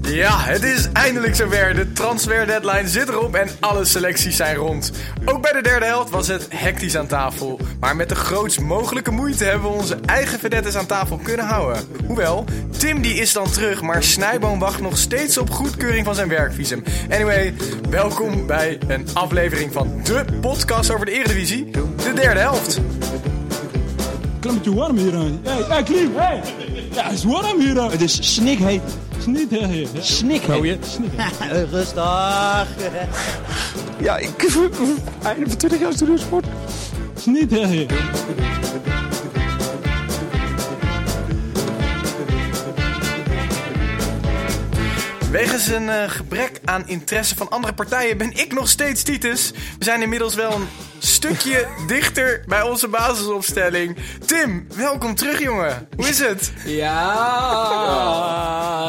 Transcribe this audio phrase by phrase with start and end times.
[0.00, 1.74] Ja, het is eindelijk zover.
[1.74, 4.92] De transfer deadline zit erop en alle selecties zijn rond.
[5.24, 7.60] Ook bij de derde helft was het hectisch aan tafel.
[7.80, 11.82] Maar met de grootst mogelijke moeite hebben we onze eigen vedettes aan tafel kunnen houden.
[12.06, 12.44] Hoewel,
[12.78, 16.82] Tim die is dan terug, maar Snijboom wacht nog steeds op goedkeuring van zijn werkvisum.
[17.10, 17.54] Anyway,
[17.90, 22.80] welkom bij een aflevering van de podcast over de Eredivisie, de derde helft.
[24.42, 25.12] Klimmetje warm hier.
[25.12, 25.30] hè.
[25.42, 26.40] Hey, hey Klim, hey.
[26.94, 27.74] Ja, het is warm hier.
[27.74, 27.90] hè.
[27.90, 28.80] Het is snikheet.
[29.08, 29.88] Het is niet hè, hier.
[29.92, 30.02] hè.
[30.02, 30.98] Snikheet.
[31.70, 32.66] Rustig.
[33.98, 34.58] Ja, ik...
[35.22, 36.46] Einde van 20 jaar studiosport.
[37.14, 39.01] Het
[45.32, 49.50] Wegens een eh, gebrek aan interesse van andere partijen ben ik nog steeds Titus.
[49.78, 50.66] We zijn inmiddels wel een
[50.98, 53.96] stukje dichter bij onze basisopstelling.
[54.26, 55.88] Tim, welkom terug jongen.
[55.96, 56.52] Hoe is het?
[56.66, 58.14] Ja,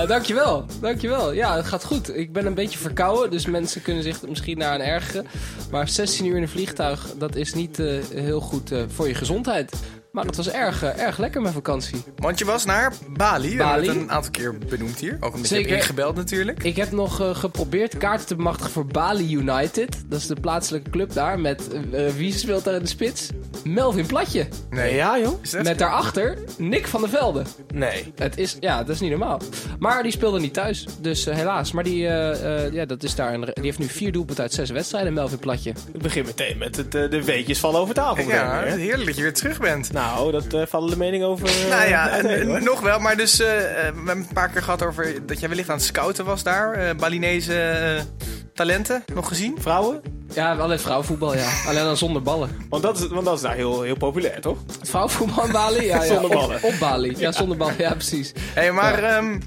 [0.06, 0.66] dankjewel.
[0.82, 1.32] Dankjewel.
[1.32, 2.18] Ja, het gaat goed.
[2.18, 5.28] Ik ben een beetje verkouden, dus mensen kunnen zich misschien naar aan ergeren.
[5.72, 9.16] Maar 16 uur in een vliegtuig, dat is niet eh, heel goed eh, voor je
[9.16, 9.72] gezondheid.
[10.14, 12.04] Maar het was erg, eh, erg lekker mijn vakantie.
[12.16, 13.50] Want je was naar Bali.
[13.50, 13.72] We Bali.
[13.72, 15.18] hebben het een aantal keer benoemd hier.
[15.20, 15.70] Ook omdat je Zeker.
[15.70, 16.64] hebt ingebeld natuurlijk.
[16.64, 20.04] Ik heb nog eh, geprobeerd kaarten te bemachtigen voor Bali United.
[20.08, 21.40] Dat is de plaatselijke club daar.
[21.40, 23.30] Met eh, wie speelt daar in de spits?
[23.64, 24.48] Melvin Platje.
[24.70, 24.96] Nee.
[24.96, 25.42] Ja, joh?
[25.64, 27.44] Met daarachter Nick van der Velde.
[27.74, 28.14] Nee.
[28.16, 29.42] Het is, ja, dat is niet normaal.
[29.80, 31.72] Maar die speelde niet thuis, dus helaas.
[31.72, 34.54] Maar die, eh, eh, ja, dat is daar een, die heeft nu vier doelpunten uit
[34.54, 35.74] zes wedstrijden, Melvin Platje.
[35.94, 38.28] Ik begin meteen met het, de weetjes vallen over tafel.
[38.28, 38.78] Ja, meteen, hè?
[38.78, 39.92] heerlijk dat je weer terug bent.
[39.92, 41.48] Nou, dat eh, vallen de meningen over...
[41.48, 42.22] eh, Nou ja,
[42.72, 43.00] nog wel.
[43.00, 45.86] Maar dus, eh, we hebben een paar keer gehad over dat jij wellicht aan het
[45.86, 46.74] scouten was daar.
[46.74, 48.02] eh, Balinese eh,
[48.54, 49.56] talenten, nog gezien?
[49.60, 50.02] Vrouwen?
[50.34, 51.50] Ja, alleen vrouwenvoetbal, ja.
[51.68, 52.50] Alleen dan zonder ballen.
[52.70, 54.58] Want dat is, want dat is daar heel, heel populair, toch?
[54.82, 55.86] Vrouwenvoetbal in Bali?
[55.86, 56.06] Ja, ja.
[56.06, 56.64] Zonder op- ballen.
[56.64, 57.14] Op, Bali.
[57.18, 57.76] Ja, zonder ballen.
[57.78, 58.32] Ja, precies.
[58.36, 59.40] Hé, hey, maar ehm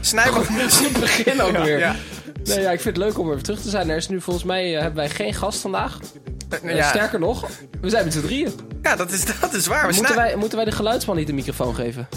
[0.00, 0.44] Snijboom...
[0.70, 1.78] Goed begin ook weer.
[1.78, 1.94] Ja.
[2.44, 3.90] Nee, ja, ik vind het leuk om weer terug te zijn.
[3.90, 5.98] Er is nu volgens mij hebben wij geen gast vandaag.
[6.52, 6.88] Eh, ja.
[6.88, 7.48] Sterker nog,
[7.80, 8.52] we zijn met z'n drieën.
[8.82, 9.88] Ja, dat is, dat is waar.
[9.88, 12.08] We Moeten wij, moeten wij de geluidsman niet de microfoon geven?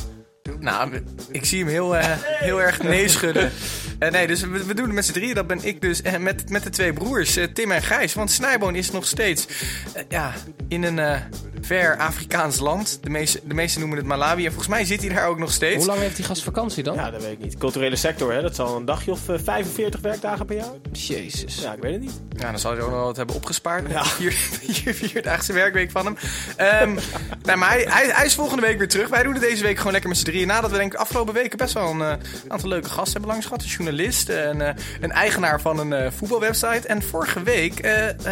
[0.60, 1.02] Nou,
[1.32, 3.52] ik zie hem heel, eh, heel erg nee schudden.
[4.00, 5.36] Eh, nee, dus we, we doen het met z'n drieën.
[5.36, 6.02] Dat ben ik dus.
[6.02, 8.14] En met, met de twee broers, eh, Tim en Gijs.
[8.14, 9.48] Want Snijboon is nog steeds
[9.94, 10.34] eh, ja,
[10.68, 11.20] in een eh,
[11.66, 13.00] ver Afrikaans land.
[13.02, 14.46] De meeste, de meesten noemen het Malawi.
[14.46, 15.76] En volgens mij zit hij daar ook nog steeds.
[15.76, 16.96] Hoe lang heeft die gast vakantie dan?
[16.96, 17.58] Ja, dat weet ik niet.
[17.58, 18.42] Culturele sector, hè?
[18.42, 20.72] Dat zal een dagje of eh, 45 werkdagen per jaar.
[20.92, 21.62] Jezus.
[21.62, 22.22] Ja, ik weet het niet.
[22.38, 23.90] Ja, dan zal hij ook nog wat hebben opgespaard.
[23.92, 24.06] Ja.
[24.16, 26.18] Vier, vier, vierdaagse werkweek van hem.
[26.56, 26.94] Ehm
[27.48, 29.10] nou, maar hij, hij, hij is volgende week weer terug.
[29.10, 30.35] Wij doen het deze week gewoon lekker met z'n drieën.
[30.44, 32.14] Nadat we denk ik afgelopen weken best wel een eh,
[32.48, 33.62] aantal leuke gasten hebben langs gehad.
[33.62, 36.88] Een journalist, een, eh, een eigenaar van een eh, voetbalwebsite.
[36.88, 37.82] En vorige week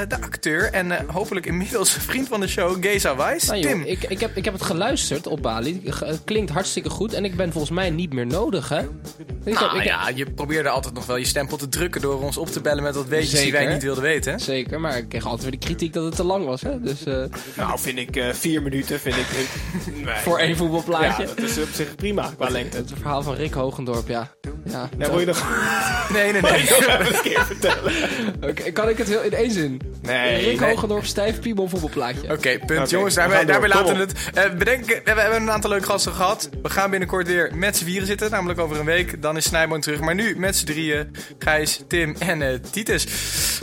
[0.07, 3.47] de acteur en eh, hopelijk inmiddels vriend van de show, Geza Weiss.
[3.47, 3.81] Nou, joh, Tim.
[3.81, 5.81] ik, ik, heb, ik heb het geluisterd op Bali.
[5.85, 7.13] Het klinkt hartstikke goed.
[7.13, 8.79] En ik ben volgens mij niet meer nodig, hè?
[8.79, 8.87] Ik
[9.43, 12.37] heb- Nou heb- ja, je probeerde altijd nog wel je stempel te drukken door ons
[12.37, 14.39] op te bellen met wat weetjes die wij niet wilden weten.
[14.39, 16.81] Zeker, maar ik kreeg altijd weer de kritiek dat het te lang was, hè?
[16.81, 17.23] Dus eh,
[17.55, 19.25] Nou, vind ik eh, vier minuten, vind ik...
[20.05, 20.15] Nee.
[20.15, 21.23] voor één voetbalplaatje.
[21.23, 22.77] Ja, dat is op zich prima qua lengte.
[22.77, 24.31] Het verhaal van Rick Hogendorp, ja.
[24.65, 24.89] ja.
[24.97, 25.47] Ja, wil je nog
[26.13, 26.51] Nee, nee, nee.
[26.59, 27.93] een keer vertellen?
[28.49, 29.81] Oké, Kan ik het heel in één zin?
[30.01, 30.69] Nee, Rick nee.
[30.69, 32.31] Hogendorp, stijf piemel voetbalplaatje.
[32.31, 32.89] Oké, punt.
[32.89, 34.13] Jongens, we daarbij, Kom laten we het.
[34.33, 36.49] Eh, bedenken, we hebben een aantal leuke gasten gehad.
[36.61, 39.21] We gaan binnenkort weer met z'n vieren zitten, namelijk over een week.
[39.21, 39.99] Dan is Snijboon terug.
[39.99, 43.07] Maar nu met z'n drieën, Gijs, Tim en eh, Titus.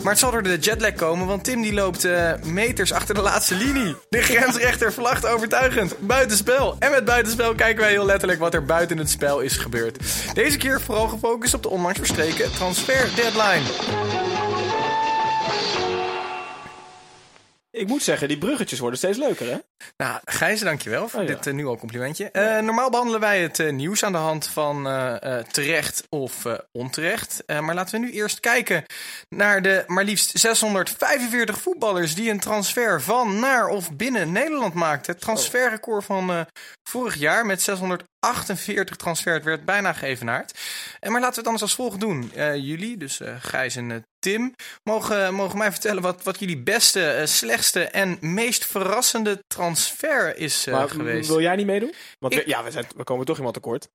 [0.03, 3.21] Maar het zal door de jetlag komen, want Tim die loopt eh, meters achter de
[3.21, 3.97] laatste linie.
[4.09, 5.95] De grensrechter verlacht overtuigend.
[5.99, 6.77] Buitenspel.
[6.79, 8.05] En met buitenspel kijken wij heel
[8.39, 9.99] wat er buiten het spel is gebeurd.
[10.35, 14.70] Deze keer vooral gefocust op de onlangs verstreken transfer deadline.
[17.73, 19.59] Ik moet zeggen, die bruggetjes worden steeds leuker, hè?
[19.97, 21.35] Nou, Gijs, dankjewel voor Oh, ja.
[21.35, 22.31] dit eh, nu al complimentje.
[22.31, 24.83] Eh, normaal behandelen wij het eh, nieuws aan de hand van
[25.51, 27.43] terecht of onterecht.
[27.47, 28.85] Maar laten we nu eerst kijken
[29.29, 35.13] naar de maar liefst 645 voetballers die een transfer van, naar of binnen Nederland maakten.
[35.13, 36.47] Het transferrecord van
[36.89, 40.59] vorig jaar met 648 transfers werd bijna geëvenaard.
[41.01, 42.33] En maar laten we het anders als volgt doen.
[42.55, 47.85] Jullie, dus Gijs en Tim, mogen, mogen mij vertellen wat, wat jullie beste, eh, slechtste
[47.85, 51.29] en meest verrassende transfer is eh, maar geweest?
[51.29, 51.95] wil jij niet meedoen?
[52.19, 53.89] Want Ik- we, ja, we, zijn, we komen toch iemand tekort.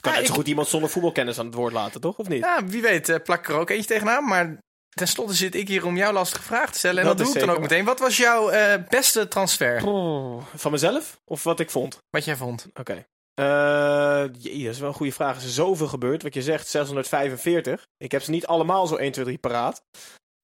[0.00, 2.16] Kan Ja, net zo ik- goed iemand zonder voetbalkennis aan het woord laten, toch?
[2.18, 2.40] Of niet?
[2.44, 4.24] Ja, wie weet eh, plak ik er ook eentje tegenaan.
[4.24, 6.98] Maar tenslotte zit ik hier om jou lastige vragen te stellen.
[7.02, 7.84] En dat, Dat doe ik dan ook meteen.
[7.84, 8.50] Wat was jouw
[8.88, 9.86] beste transfer?
[9.86, 11.20] Oh, van mezelf?
[11.24, 11.98] Of wat ik vond?
[12.10, 12.66] Wat jij vond?
[12.74, 13.04] Oké.
[13.34, 15.36] Eh, jee, dat is wel een goede vraag.
[15.36, 16.22] Er is zoveel gebeurd.
[16.22, 17.86] Wat je zegt, 645.
[17.96, 19.84] Ik heb ze niet allemaal zo 1, 2, 3 paraat.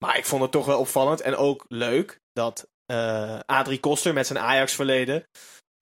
[0.05, 4.27] Maar ik vond het toch wel opvallend en ook leuk dat eh Adrie Koster met
[4.27, 5.27] zijn Ajax-verleden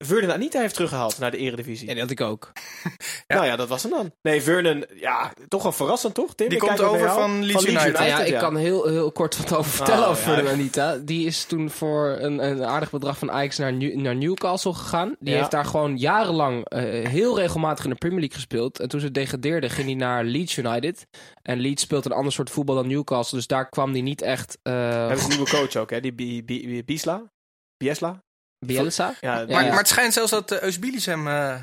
[0.04, 1.86] Vernon Anita heeft teruggehaald naar de eredivisie.
[1.88, 2.52] Ja, dat had ik ook.
[3.26, 4.12] Nou ja, dat was hem dan.
[4.22, 6.34] Nee, Vernon, ja, toch wel verrassend, toch?
[6.34, 7.92] Tim, Die komt over van Leeds United.
[7.92, 8.40] Nou ja, ik ja.
[8.40, 10.28] kan heel, heel kort wat over vertellen Oh, over ja.
[10.28, 10.96] Ferdinand Anita.
[10.96, 15.16] Die is toen voor een, een aardig bedrag van Ajax naar, New- naar Newcastle gegaan.
[15.18, 15.38] Die Ja.
[15.38, 18.80] heeft daar gewoon jarenlang eh, heel regelmatig in de Premier League gespeeld.
[18.80, 21.06] En toen ze degradeerde, ging hij naar Leeds United.
[21.42, 23.38] En Leeds speelt een ander soort voetbal dan Newcastle.
[23.38, 24.58] Dus daar kwam hij niet echt...
[24.62, 26.00] eh Hebben ze een nieuwe coach ook, hè?
[26.00, 27.22] Die Bi- Bi- Biesla?
[27.76, 28.22] Biesla?
[28.66, 29.14] Bielsa?
[29.20, 29.68] Ja, maar, ja.
[29.68, 31.54] maar het schijnt zelfs dat uh, Eusbilis hem eh,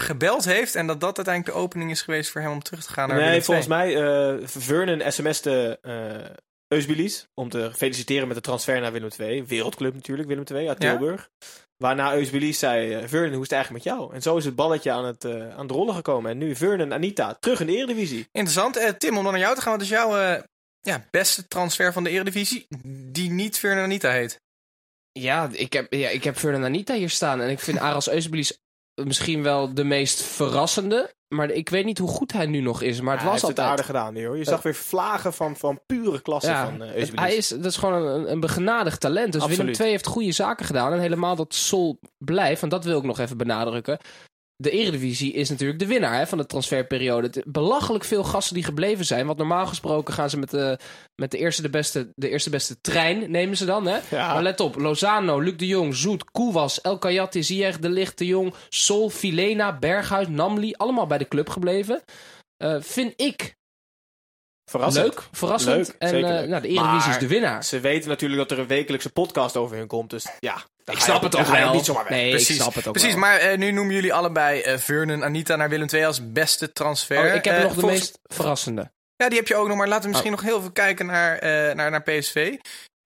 [0.00, 0.74] gebeld heeft.
[0.74, 3.18] En dat dat uiteindelijk de opening is geweest voor hem om terug te gaan naar
[3.18, 6.30] Nee, volgens mij eh Vernon sms'te eh
[6.68, 9.44] Eusbilis om te feliciteren met de transfer naar Willem II.
[9.44, 10.90] Wereldclub natuurlijk, Willem II uit Ja.
[10.90, 11.30] Tilburg.
[11.76, 14.14] Waarna Eusbilis zei, eh, Vernon, hoe is het eigenlijk met jou?
[14.14, 16.30] En zo is het balletje aan het, eh, aan het rollen gekomen.
[16.30, 18.28] En nu Vernon Anita terug in de Eredivisie.
[18.32, 18.76] Interessant.
[18.76, 19.72] Eh, Tim, om dan naar jou te gaan.
[19.72, 20.42] Wat is jouw eh,
[20.80, 22.66] ja, beste transfer van de Eredivisie?
[23.12, 24.40] Die niet Fernand Anita heet.
[25.18, 26.38] Ja, ik heb, ja, ik heb
[26.86, 27.40] hier staan.
[27.40, 28.58] En ik vind Aras Eusbelis
[28.94, 31.14] misschien wel de meest verrassende.
[31.28, 33.00] Maar ik weet niet hoe goed hij nu nog is.
[33.00, 33.66] Maar het hij was heeft altijd...
[33.66, 34.36] het aardig gedaan nu hoor.
[34.36, 37.20] Je zag weer vlagen van, van pure klasse Ja, van eh Eusbilis.
[37.20, 39.32] hij is, dat is gewoon een, een begenadigd talent.
[39.32, 39.66] Dus Absoluut.
[39.66, 40.92] Willem II heeft goede zaken gedaan.
[40.92, 43.98] En helemaal dat Sol blijft, en dat wil ik nog even benadrukken.
[44.56, 47.44] De Eredivisie is natuurlijk de winnaar hè, van de transferperiode.
[47.46, 49.26] Belachelijk veel gasten die gebleven zijn.
[49.26, 50.78] Want normaal gesproken gaan ze met de,
[51.16, 53.86] met de, eerste, de, beste, de eerste beste trein, nemen ze dan.
[53.86, 53.98] Hè?
[54.10, 54.32] Ja.
[54.32, 58.26] Maar let op, Lozano, Luc de Jong, Zoet, Koewas, El Kayati, Ziyech, De Licht, De
[58.26, 60.72] Jong, Sol, Filena, Berghuis, Namli.
[60.72, 62.02] Allemaal bij de club gebleven.
[62.56, 63.56] Eh, vind ik
[64.70, 65.04] Verrassend.
[65.04, 65.76] leuk, verrassend.
[65.86, 66.48] Leuk, en eh, leuk.
[66.48, 67.64] nou, de Eredivisie Maar is de winnaar.
[67.64, 70.10] Ze weten natuurlijk dat er een wekelijkse podcast over hun komt.
[70.10, 71.72] Dus ja, Ik snap het ook wel.
[71.72, 72.12] niet zomaar weg.
[72.12, 73.20] Nee, Precies, ik snap het ook Precies wel.
[73.20, 77.28] maar eh, nu noemen jullie allebei eh Vernon Anita naar Willem II als beste transfer.
[77.28, 78.92] Oh, ik heb nog de volgens- meest verrassende.
[79.16, 79.76] Ja, die heb je ook nog.
[79.76, 80.38] Maar laten we misschien Oh.
[80.38, 82.54] nog heel even kijken naar, eh, naar, naar PSV.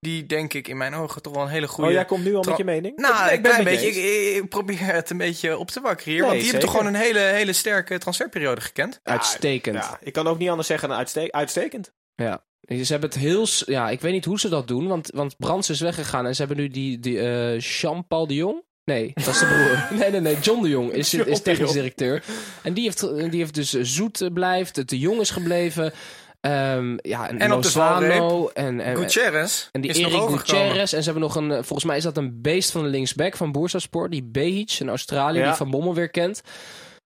[0.01, 1.89] Die denk ik in mijn ogen toch wel een hele goede...
[1.89, 2.97] Oh, jij komt nu al met je mening?
[2.97, 3.87] Nou, Ik een ben met beetje.
[3.89, 6.21] Ik, ik probeer het een beetje op te wakkeren hier.
[6.21, 9.01] Nee, want die hebben toch gewoon een hele, hele sterke transferperiode gekend.
[9.03, 9.77] Uitstekend.
[9.77, 9.83] Ja.
[9.83, 11.93] Ja, ik kan ook niet anders zeggen dan uitste- uitstekend.
[12.17, 13.47] Ze hebben het heel...
[13.67, 16.43] Ja, ik weet niet hoe ze dat doen, want, want Brands is weggegaan en ze
[16.45, 18.63] hebben nu die, die eh, Jean-Paul de Jong.
[18.85, 19.87] Nee, dat is de broer.
[20.01, 20.39] Nee, nee, nee.
[20.41, 22.25] John de Jong is, is de technisch directeur.
[22.63, 25.93] En die heeft, die heeft dus Zoet blijft, de Jong is gebleven.
[26.41, 30.39] Ehm, ja, en, En op de Lozano en, en, Gutierrez en die Erik.
[30.39, 30.93] Gutierrez.
[30.93, 33.37] En ze hebben nog een, eh, volgens mij is dat een beest van de linksback
[33.37, 34.11] van Boersaspor.
[34.11, 35.49] Die Behic, een Australiër Ja.
[35.49, 36.41] die Van Bommel weer kent.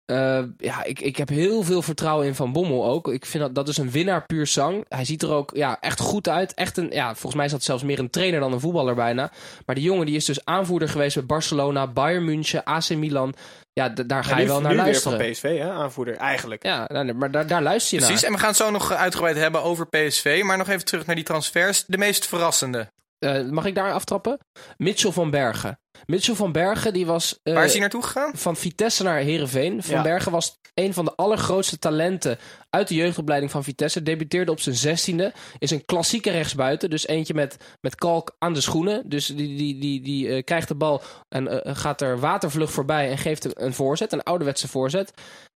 [0.04, 3.08] Eh, ja, ik, ik heb heel veel vertrouwen in Van Bommel ook.
[3.08, 4.84] Ik vind dat dat is een winnaar puur zang.
[4.88, 6.54] Hij ziet er ook ja, echt goed uit.
[6.54, 9.30] Echt een, ja, volgens mij is dat zelfs meer een trainer dan een voetballer bijna.
[9.66, 13.34] Maar die jongen die is dus aanvoerder geweest bij Barcelona, Bayern München, AC Milan.
[13.72, 15.18] Ja, daar ga je wel naar nu weer luisteren.
[15.18, 16.62] van PSV, hè, aanvoerder, eigenlijk.
[16.62, 18.30] Ja, nou, maar daar, daar luister je Precies, naar.
[18.30, 20.42] en we gaan het zo nog uitgebreid hebben over PSV.
[20.44, 21.84] Maar nog even terug naar die transfers.
[21.86, 22.92] De meest verrassende.
[23.18, 24.38] Eh, mag ik daar aftrappen?
[24.76, 25.78] Mitchell van Bergen.
[26.06, 27.38] Mitchell van Bergen die was...
[27.42, 28.30] eh, Waar is hij naartoe gegaan?
[28.34, 29.82] van Vitesse naar Herenveen.
[29.82, 30.02] Van Ja.
[30.02, 32.38] Bergen was een van de allergrootste talenten
[32.70, 34.02] uit de jeugdopleiding van Vitesse.
[34.02, 35.32] Debuteerde op zijn zestiende.
[35.58, 36.90] Is een klassieke rechtsbuiten.
[36.90, 39.08] Dus eentje met, met kalk aan de schoenen.
[39.08, 43.10] Dus die, die, die, die eh, krijgt de bal en eh, gaat er watervlug voorbij
[43.10, 44.12] en geeft een, een voorzet.
[44.12, 45.12] Een ouderwetse voorzet.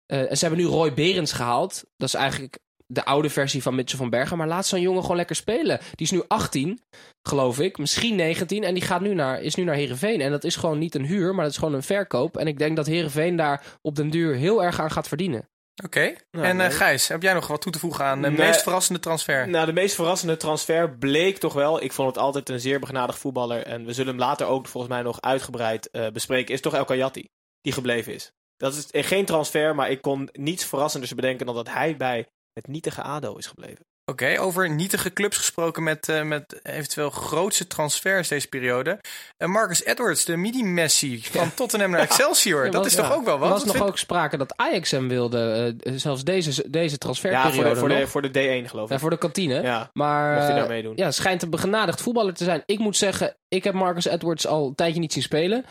[0.07, 1.83] Eh, en ze hebben nu Roy Berends gehaald.
[1.97, 2.59] Dat is eigenlijk
[2.91, 4.37] de oude versie van Mitchell van Bergen.
[4.39, 5.79] Maar laat zo'n jongen gewoon lekker spelen.
[5.79, 6.81] Die is nu 18,
[7.29, 7.79] geloof ik.
[7.79, 8.65] Misschien 19.
[8.65, 10.21] En die gaat nu naar, is nu naar Herenveen.
[10.21, 12.37] En dat is gewoon niet een huur, maar dat is gewoon een verkoop.
[12.37, 15.49] En ik denk dat Herenveen daar op den duur heel erg aan gaat verdienen.
[15.85, 16.01] Oké.
[16.31, 16.71] Nou, en eh, nee.
[16.71, 18.39] Gijs, heb jij nog wat toe te voegen aan de Nee.
[18.47, 19.49] meest verrassende transfer?
[19.49, 21.83] Nou, de meest verrassende transfer bleek toch wel.
[21.83, 23.63] Ik vond het altijd een zeer begenadigd voetballer.
[23.67, 26.55] En we zullen hem later ook volgens mij nog uitgebreid eh, bespreken.
[26.55, 27.29] Is toch El Kayati,
[27.61, 28.33] die gebleven is.
[28.57, 32.27] Dat is eh, geen transfer, maar ik kon niets verrassenders bedenken dan dat hij bij
[32.59, 33.87] het nietige ADO is gebleven.
[34.11, 39.01] Oké, over nietige clubs gesproken met, eh, met eventueel grootste transfers deze periode.
[39.37, 42.65] Eh, Marcus Edwards, de midi-Messi van Tottenham naar Excelsior.
[42.65, 43.15] Ja, dat was- is toch ja.
[43.15, 43.49] ook wel Er wat?
[43.49, 45.75] was Wat nog vind- ook sprake dat Ajax hem wilde.
[45.81, 48.29] eh, zelfs deze, deze Ja, transferperiode voor de, voor, de, voor de
[48.65, 49.01] D1 geloof Ja, ik.
[49.01, 49.63] voor de kantine.
[49.63, 50.93] Ja, Maar mocht hij eh, daar meedoen.
[50.97, 52.63] ja, schijnt een begenadigd voetballer te zijn.
[52.67, 55.65] Ik moet zeggen, ik heb Marcus Edwards al een tijdje niet zien spelen.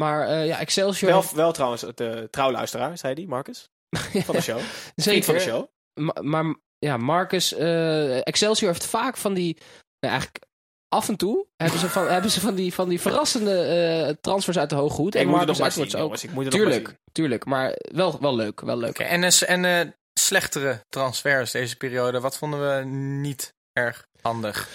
[0.00, 1.10] Maar eh, ja, Excelsior...
[1.12, 3.68] Wel, wel trouwens, de trouwluisteraar, zei die, Marcus.
[4.24, 4.58] Van de show.
[4.58, 5.66] Vriend zeker, van de show.
[5.94, 9.56] Ma- maar ja, Marcus, eh, Excelsior heeft vaak van die,
[10.00, 10.44] nou, eigenlijk
[10.88, 14.58] af en toe hebben ze van, hebben ze van die, van die verrassende eh, transfers
[14.58, 15.14] uit de hoge hoed.
[15.14, 16.02] Ik En moet het nog Marcus maar zien, ook.
[16.02, 16.24] jongens.
[16.24, 18.98] Ik moet nog maar Tuurlijk, tuurlijk, maar wel, wel leuk, wel leuk.
[18.98, 22.20] En, eh, en slechtere transfers deze periode.
[22.20, 24.68] Wat vonden we niet erg handig?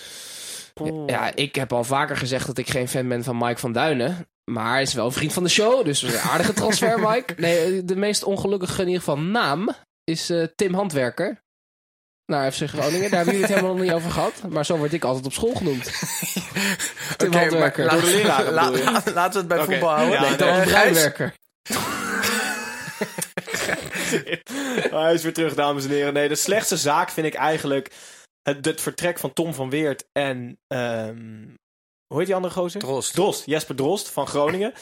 [1.06, 4.28] Ja, ik heb al vaker gezegd dat ik geen fan ben van Mike van Duinen.
[4.52, 7.34] Maar hij is wel een vriend van de show, dus een aardige transfer, Mike.
[7.38, 9.70] Nee, de meest ongelukkige in ieder geval naam
[10.12, 11.42] is eh, Tim Handwerker.
[12.26, 14.34] Naar FC Groningen, daar hebben jullie het helemaal nog niet over gehad.
[14.50, 15.84] Maar zo word ik altijd op school genoemd.
[17.18, 17.86] Tim Oké, Handwerker.
[17.86, 18.92] maar Door de leraren la- bedoel je?
[18.92, 20.22] la- laten we het bij voetbal houden.
[20.22, 20.38] ja, Nee.
[20.38, 21.34] Dan eh, bruinwerker.
[24.92, 26.14] Oh, hij is weer terug, dames en heren.
[26.14, 27.92] Nee, de slechtste zaak vind ik eigenlijk
[28.42, 30.60] het, het vertrek van Tom van Weert en...
[30.68, 31.48] ehm,
[32.08, 32.80] hoe heet die andere gozer?
[32.80, 33.14] Drost.
[33.14, 34.74] Drost, Jesper Drost van Groningen.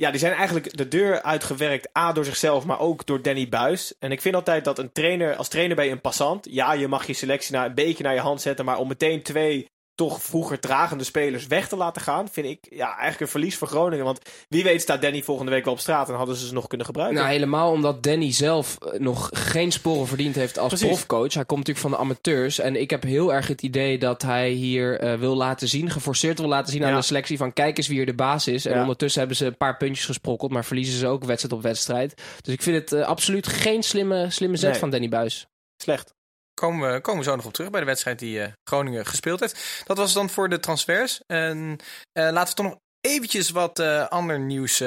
[0.00, 1.96] Ja, die zijn eigenlijk de deur uitgewerkt.
[1.98, 3.94] A, door zichzelf, maar ook door Danny Buis.
[3.98, 6.46] En ik vind altijd dat een trainer, als trainer je een passant.
[6.50, 8.64] Ja, je mag je selectie naar, een beetje naar je hand zetten.
[8.64, 9.68] Maar om meteen twee
[10.06, 13.68] toch vroeger tragende spelers weg te laten gaan, vind ik ja, eigenlijk een verlies voor
[13.68, 14.04] Groningen.
[14.04, 16.66] Want wie weet staat Danny volgende week wel op straat en hadden ze ze nog
[16.66, 17.18] kunnen gebruiken.
[17.18, 20.88] Nou, helemaal omdat Danny zelf eh, nog geen sporen verdiend heeft als Precies.
[20.88, 21.34] profcoach.
[21.34, 22.58] Hij komt natuurlijk van de amateurs.
[22.58, 26.38] En ik heb heel erg het idee dat hij hier eh, wil laten zien, geforceerd
[26.38, 28.66] wil laten zien aan de selectie van kijk eens wie er de baas is.
[28.66, 28.80] En Ja.
[28.80, 32.22] ondertussen hebben ze een paar puntjes gesprokkeld, maar verliezen ze ook wedstrijd op wedstrijd.
[32.42, 34.78] Dus ik vind het eh, absoluut geen slimme, slimme zet Nee.
[34.80, 35.46] van Danny Buis.
[35.76, 36.14] Slecht.
[36.60, 39.82] Komen we, komen zo nog op terug bij de wedstrijd die eh, Groningen gespeeld heeft.
[39.86, 41.20] Dat was dan voor de transfers.
[41.26, 41.76] En
[42.12, 44.82] eh, laten we toch nog eventjes wat eh, ander nieuws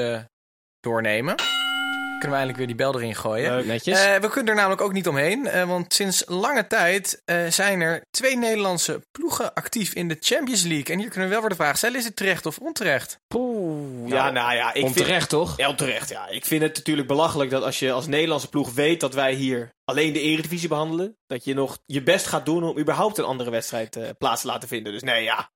[0.80, 1.36] doornemen.
[2.24, 3.56] Kunnen we eindelijk weer die bel erin gooien.
[3.56, 3.66] Leuk.
[3.66, 4.06] Netjes.
[4.06, 7.82] Eh, we kunnen er namelijk ook niet omheen, eh, want sinds lange tijd eh, zijn
[7.82, 10.96] er twee Nederlandse ploegen actief in de Champions League.
[10.96, 13.20] En hier kunnen we wel weer de vraag stellen, is het terecht of onterecht?
[13.28, 14.10] Poeh.
[14.10, 14.86] Ja, nou ja, ik vind...
[14.86, 15.58] Onterecht, toch?
[15.58, 16.28] Ja, terecht, ja.
[16.28, 19.74] Ik vind het natuurlijk belachelijk dat als je als Nederlandse ploeg weet dat wij hier
[19.86, 23.50] alleen de Eredivisie behandelen, dat je nog je best gaat doen om überhaupt een andere
[23.50, 24.94] wedstrijd eh, plaats te laten vinden.
[24.94, 25.52] Dus nee, ja.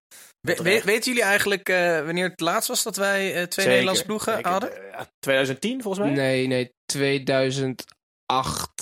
[0.56, 4.06] We- weten jullie eigenlijk eh, wanneer het laatst was dat wij eh, twee Zeker, Nederlandse
[4.06, 4.52] ploegen zeker.
[4.52, 4.76] hadden?
[4.78, 6.14] Eh, ja, 2010 volgens mij?
[6.16, 7.86] Nee, nee, 2008.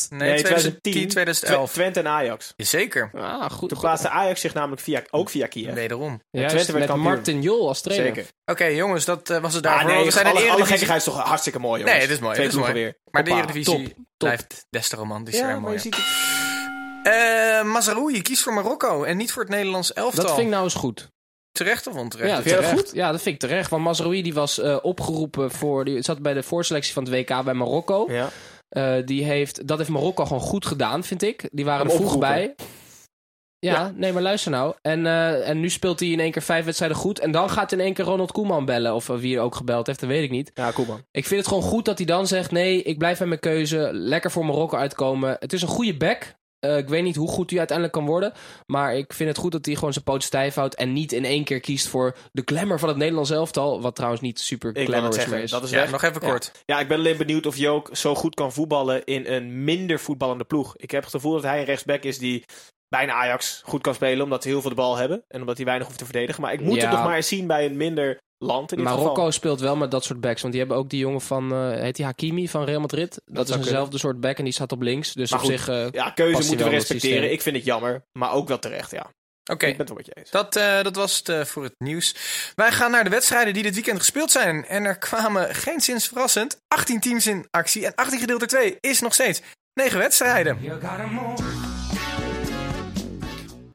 [0.10, 1.70] Nee, 2010, 2011.
[1.70, 2.54] Tw- Twente en Ajax.
[2.58, 3.70] Zeker, Ah, goed.
[3.70, 5.74] Toen plaatste Ajax zich namelijk via, ook via Kiev.
[5.74, 6.22] wederom.
[6.32, 7.14] Juist, Twente werd met kampioen.
[7.14, 8.16] Martin Jol als trainer.
[8.16, 8.32] Zeker.
[8.46, 9.92] Oké jongens, dat eh, was het Ah, daarvoor.
[9.92, 10.72] nee, we zijn alle, alle Eredivisie.
[10.72, 11.92] gekkigheid is toch hartstikke mooi, jongens.
[11.98, 12.74] Nee, het is mooi, Twee het is mooi.
[12.74, 12.98] weer.
[13.12, 14.04] Maar de Eredivisie top, top.
[14.18, 15.82] blijft des te romantischer Ja, en maar je mooier.
[15.82, 17.14] ziet het.
[17.14, 20.24] Eh Mazraoui kiest voor Marokko en niet voor het Nederlands elftal.
[20.24, 21.10] Dat vind ik nou eens goed.
[21.56, 22.30] Terecht of onterecht?
[22.30, 22.72] Ja, dat terecht.
[22.72, 22.90] goed?
[22.94, 23.70] Ja, dat vind ik terecht.
[23.70, 25.86] Want Mazraoui die was eh, opgeroepen voor...
[25.86, 28.12] Die zat bij de voorselectie van het WK bij Marokko.
[28.12, 28.30] Ja.
[28.70, 31.50] Eh, die heeft, dat heeft Marokko gewoon goed gedaan, vind ik.
[31.52, 32.56] Die waren er vroeg opgeroepen.
[32.56, 32.56] bij.
[33.60, 34.74] Ja, nee, maar luister nou.
[34.82, 37.20] En, eh, en nu speelt hij in één keer vijf wedstrijden goed.
[37.20, 38.94] En dan gaat in één keer Ronald Koeman bellen.
[38.94, 40.52] Of wie er ook gebeld heeft, dat weet ik niet.
[40.54, 41.06] Ja, cool man.
[41.12, 42.52] Ik vind het gewoon goed dat hij dan zegt...
[42.52, 43.90] Nee, ik blijf bij mijn keuze.
[43.92, 45.36] Lekker voor Marokko uitkomen.
[45.40, 46.36] Het is een goede back.
[46.70, 48.34] Eh, ik weet niet hoe goed hij uiteindelijk kan worden.
[48.66, 50.76] Maar ik vind het goed dat hij gewoon zijn poot stijf houdt.
[50.76, 53.82] En niet in één keer kiest voor de glamour van het Nederlands elftal.
[53.82, 55.52] Wat trouwens niet super Ik glamorous zeggen, is.
[55.52, 55.92] dat is Ja, weg.
[55.92, 56.30] nog even Ja.
[56.30, 56.52] kort.
[56.66, 60.44] Ja, ik ben alleen benieuwd of Jook zo goed kan voetballen in een minder voetballende
[60.44, 60.78] ploeg.
[60.78, 62.44] Ik heb het gevoel dat hij een rechtsback is die
[62.90, 65.66] bijna Ajax goed kan spelen, omdat ze heel veel de bal hebben en omdat hij
[65.66, 66.42] weinig hoeft te verdedigen.
[66.42, 66.82] Maar ik moet Ja.
[66.82, 69.32] het nog maar eens zien bij een minder land in dit Marokko geval.
[69.32, 70.42] speelt wel met dat soort backs.
[70.42, 73.22] Want die hebben ook die jongen van, eh, heet die Hakimi van Real Madrid.
[73.26, 75.14] Dat, is eenzelfde soort back en die staat op links.
[75.14, 75.68] Dus Maar op goed, zich...
[75.70, 77.32] eh, Ja, keuze moeten we respecteren.
[77.32, 79.12] Ik vind het jammer, maar ook wel terecht, ja.
[79.52, 80.30] Oké, Ik ben het wel met je eens.
[80.32, 82.16] dat, eh, dat was het voor het nieuws.
[82.56, 84.66] Wij gaan naar de wedstrijden die dit weekend gespeeld zijn.
[84.66, 87.86] En er kwamen geen sinds verrassend 18 teams in actie.
[87.86, 89.42] En 18 gedeeld door 2 is nog steeds
[89.74, 90.58] 9 wedstrijden.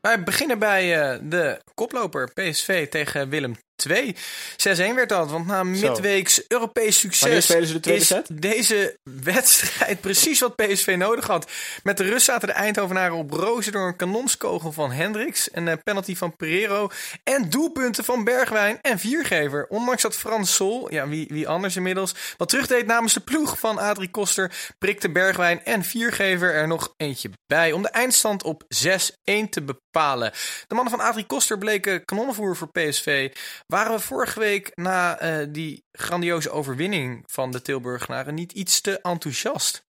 [0.00, 4.17] Wij beginnen bij eh, de koploper PSV tegen Willem 2.
[4.57, 8.27] 6-1 werd dat, want na midweeks Europees succes spelen ze de tweede is set?
[8.33, 11.51] deze wedstrijd precies wat PSV nodig had.
[11.83, 15.77] Met de rust zaten de Eindhovenaren op rozen door een kanonskogel van Hendricks, een eh,
[15.85, 16.89] penalty van Pereiro
[17.25, 19.67] en doelpunten van Bergwijn en Viergever.
[19.69, 23.79] Ondanks dat Frans Sol, ja wie, wie anders inmiddels, wat terugdeed namens de ploeg van
[23.79, 28.69] Adrie Koster, prikte Bergwijn en Viergever er nog eentje bij om de eindstand op 6-1
[29.51, 30.33] te bepalen.
[30.67, 33.33] De mannen van Adrie Koster bleken kanonnenvoer voor PSV.
[33.71, 39.00] Waren we vorige week na eh, die grandioze overwinning van de Tilburgenaren niet iets te
[39.00, 39.83] enthousiast?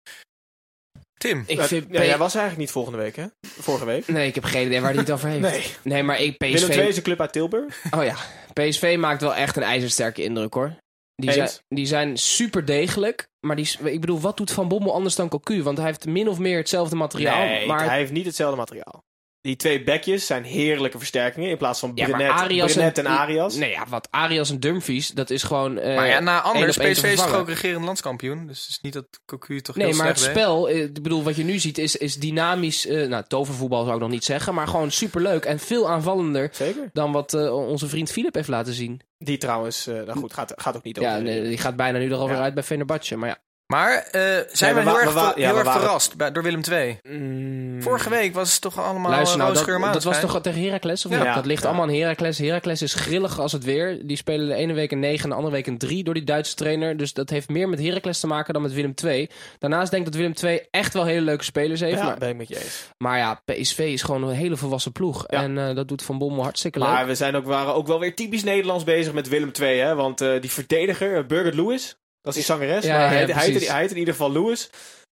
[1.14, 3.26] Tim, ik vind ja, jij was eigenlijk niet volgende week, hè?
[3.40, 4.06] Vorige week.
[4.06, 5.42] Nee, ik heb geen idee waar hij het over heeft.
[5.50, 5.74] Nee.
[5.82, 6.88] Nee, maar ik, Willem II PSV...
[6.88, 7.84] is een club uit Tilburg.
[7.90, 8.16] Oh ja,
[8.52, 10.76] PSV maakt wel echt een ijzersterke indruk hoor.
[11.14, 13.28] Die zijn, die zijn super degelijk.
[13.46, 15.62] Maar die, ik bedoel, wat doet Van Bommel anders dan Cocu?
[15.62, 17.44] Want hij heeft min of meer hetzelfde materiaal.
[17.44, 19.04] Nee, maar hij heeft niet hetzelfde materiaal.
[19.40, 23.06] Die twee bekjes zijn heerlijke versterkingen in plaats van Ja, maar Brenet, Arias Brenet en,
[23.06, 23.54] en, Arias.
[23.54, 25.78] Nee, ja, wat Arias en Dumfries, dat is gewoon.
[25.78, 28.46] eh, maar ja, na anders, PSV is toch ook regerend landskampioen.
[28.46, 31.22] Dus het is niet dat Cocu toch Nee, heel maar het spel, eh, ik bedoel,
[31.22, 32.86] wat je nu ziet, is, is dynamisch.
[32.86, 36.90] eh, nou, tovervoetbal zou ik nog niet zeggen, maar gewoon superleuk en veel aanvallender Zeker.
[36.92, 39.00] dan wat eh, onze vriend Filip heeft laten zien.
[39.18, 41.10] Die trouwens, eh nou goed, gaat, gaat ook niet over.
[41.10, 42.42] Ja, nee, die gaat bijna nu er alweer Ja.
[42.42, 43.16] uit bij Fenerbahce.
[43.16, 43.38] Maar ja,
[43.70, 44.20] Maar eh,
[44.52, 46.42] zijn Nee, we we heel erg, we ja, heel we erg waren- verrast bij, door
[46.42, 46.98] Willem II.
[47.02, 51.04] Mm, Vorige week was het toch allemaal luister nou, dat, dat was toch tegen Heracles
[51.06, 51.16] of Ja.
[51.18, 51.26] niet?
[51.26, 51.34] Ja.
[51.34, 51.68] Dat ligt Ja.
[51.68, 52.38] allemaal aan Heracles.
[52.38, 54.06] Heracles is grillig als het weer.
[54.06, 56.24] Die spelen de ene week een 9 en de andere week een 3 door die
[56.24, 56.96] Duitse trainer.
[56.96, 59.28] Dus dat heeft meer met Heracles te maken dan met Willem II.
[59.58, 61.98] Daarnaast denk ik dat Willem II echt wel hele leuke spelers heeft.
[61.98, 62.84] Ja, Maar, ben ik met je eens.
[62.98, 65.24] maar ja, PSV is gewoon een hele volwassen ploeg.
[65.26, 65.42] Ja.
[65.42, 66.88] En eh, dat doet Van Bommel hartstikke leuk.
[66.88, 69.78] Maar we zijn ook, waren ook wel weer typisch Nederlands bezig met Willem II.
[69.78, 69.94] Hè?
[69.94, 72.84] Want eh, die verdediger, uh, Birgit Lewis, dat is die zangeres.
[72.84, 74.70] Ja, maar ja, hij, heette, hij in ieder geval Lewis.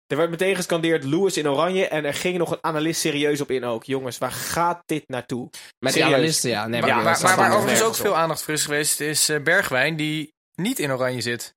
[0.08, 1.88] Er werd meteen gescandeerd Lewis in oranje.
[1.88, 3.84] En er ging nog een analist serieus op in ook.
[3.84, 5.50] Jongens, waar gaat dit naartoe?
[5.80, 6.68] met die analisten, ja.
[6.68, 10.34] Nee, Maar, Ja, waar overigens ook veel aandacht voor is geweest, is eh, Bergwijn, die
[10.56, 11.54] niet in oranje zit.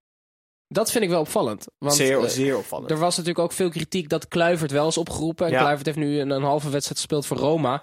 [0.68, 1.66] Dat vind ik wel opvallend.
[1.78, 2.90] Want, zeer, eh, zeer opvallend.
[2.90, 5.46] Er was natuurlijk ook veel kritiek dat Kluivert wel is opgeroepen.
[5.46, 5.58] En Ja.
[5.58, 7.82] Kluivert heeft nu een, een halve wedstrijd gespeeld voor Roma.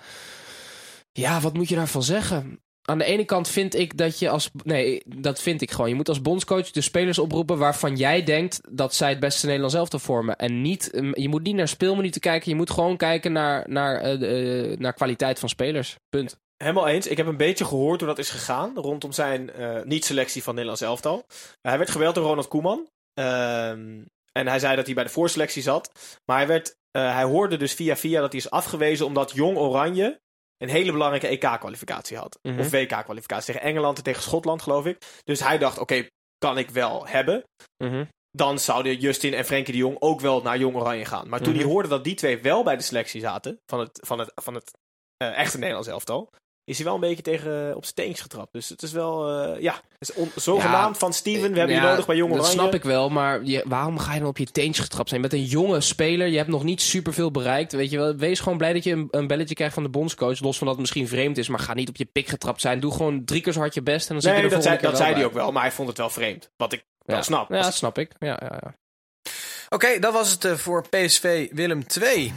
[1.12, 2.60] Ja, wat moet je daarvan zeggen?
[2.86, 4.50] Aan de ene kant vind ik dat je als...
[4.64, 5.90] Nee, dat vind ik gewoon.
[5.90, 9.76] Je moet als bondscoach de spelers oproepen waarvan jij denkt dat zij het beste Nederlands
[9.76, 10.36] elftal vormen.
[10.36, 12.50] En niet, eh, je moet niet naar speelminuten kijken.
[12.50, 15.98] Je moet gewoon kijken naar, naar, eh, eh, naar kwaliteit van spelers.
[16.10, 16.38] Punt.
[16.58, 17.08] Helemaal eens.
[17.08, 20.82] Ik heb een beetje gehoord hoe dat is gegaan rondom zijn eh, niet-selectie van Nederlands
[20.82, 21.26] elftal.
[21.62, 22.90] hij werd geweld door Ronald Koeman.
[23.14, 25.92] Ehm, en hij zei dat hij bij de voorselectie zat.
[26.26, 30.22] Maar hij, werd, hij hoorde dus via via dat hij is afgewezen omdat Jong Oranje
[30.66, 32.40] een hele belangrijke EK-kwalificatie had.
[32.42, 32.60] Mhm.
[32.60, 34.98] Of WK-kwalificatie tegen Engeland en tegen Schotland, geloof ik.
[35.24, 36.08] Dus hij dacht, oké,
[36.38, 37.44] kan ik wel hebben.
[38.32, 41.30] Dan zouden Justin en Frenkie de Jong ook wel naar Jong Oranje gaan.
[41.30, 41.62] Maar toen Mhm.
[41.62, 44.54] hij hoorde dat die twee wel bij de selectie zaten van het, van het, van
[44.54, 44.72] het
[45.18, 46.30] eh, echte Nederlands elftal,
[46.66, 48.54] is hij wel een beetje tegen op zijn teens getrapt.
[48.54, 51.82] Dus het is wel, eh, ja, het is on- zogenaamd van Steven, we hebben je
[51.82, 52.60] Ja, nodig bij Jong Dat Oranje.
[52.60, 55.22] snap ik wel, maar je, waarom ga je dan op je teentje getrapt zijn?
[55.22, 57.72] Met een jonge speler, je hebt nog niet superveel bereikt.
[57.74, 60.40] Weet je wel, wees gewoon blij dat je een, een belletje krijgt van de bondscoach.
[60.40, 62.80] Los van dat het misschien vreemd is, maar ga niet op je pik getrapt zijn.
[62.80, 64.64] Doe gewoon drie keer zo hard je best en dan zit je Nee, er dat
[64.64, 66.50] zei, volgende dat zei hij ook wel, maar hij vond het wel vreemd.
[66.58, 67.50] Wat ik wel snap.
[67.50, 68.12] Ja, dat snap ik.
[68.20, 68.76] Ja, ja, ja.
[69.70, 72.34] Oké, dat was het eh, voor PSV Willem 2.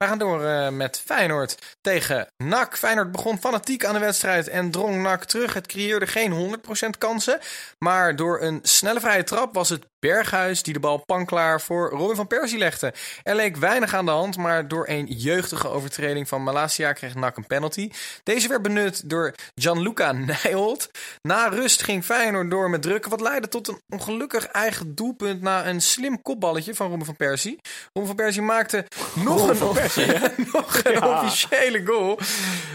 [0.00, 2.76] We gaan door eh, met Feyenoord tegen NAC.
[2.78, 5.54] Feyenoord begon fanatiek aan de wedstrijd en drong NAC terug.
[5.54, 7.40] Het creëerde geen 100% kansen.
[7.78, 12.16] Maar door een snelle vrije trap was het Berghuis die de bal panklaar voor Robin
[12.16, 12.94] van Persie legde.
[13.22, 17.36] Er leek weinig aan de hand, maar door een jeugdige overtreding van Malasia kreeg NAC
[17.36, 17.90] een penalty.
[18.22, 20.90] Deze werd benut door Gianluca Nijholt.
[21.22, 25.66] Na rust ging Feyenoord door met drukken, wat leidde tot een ongelukkig eigen doelpunt na
[25.66, 27.58] een slim kopballetje van Robin van Persie.
[27.92, 28.84] Robin van Persie maakte
[29.14, 29.58] nog een,
[30.52, 31.22] nog een Ja.
[31.22, 32.18] officiële goal.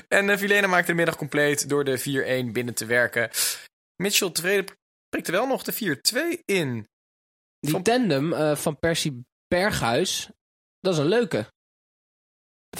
[0.08, 3.30] En uh, Vilena maakte de middag compleet door de 4-1 binnen te werken.
[4.02, 4.66] Mitchell tevreden
[5.10, 5.98] prikte wel nog de
[6.38, 6.88] 4-2 in.
[7.66, 10.30] Die tandem eh, van Persie Berghuis,
[10.80, 11.54] dat is een leuke.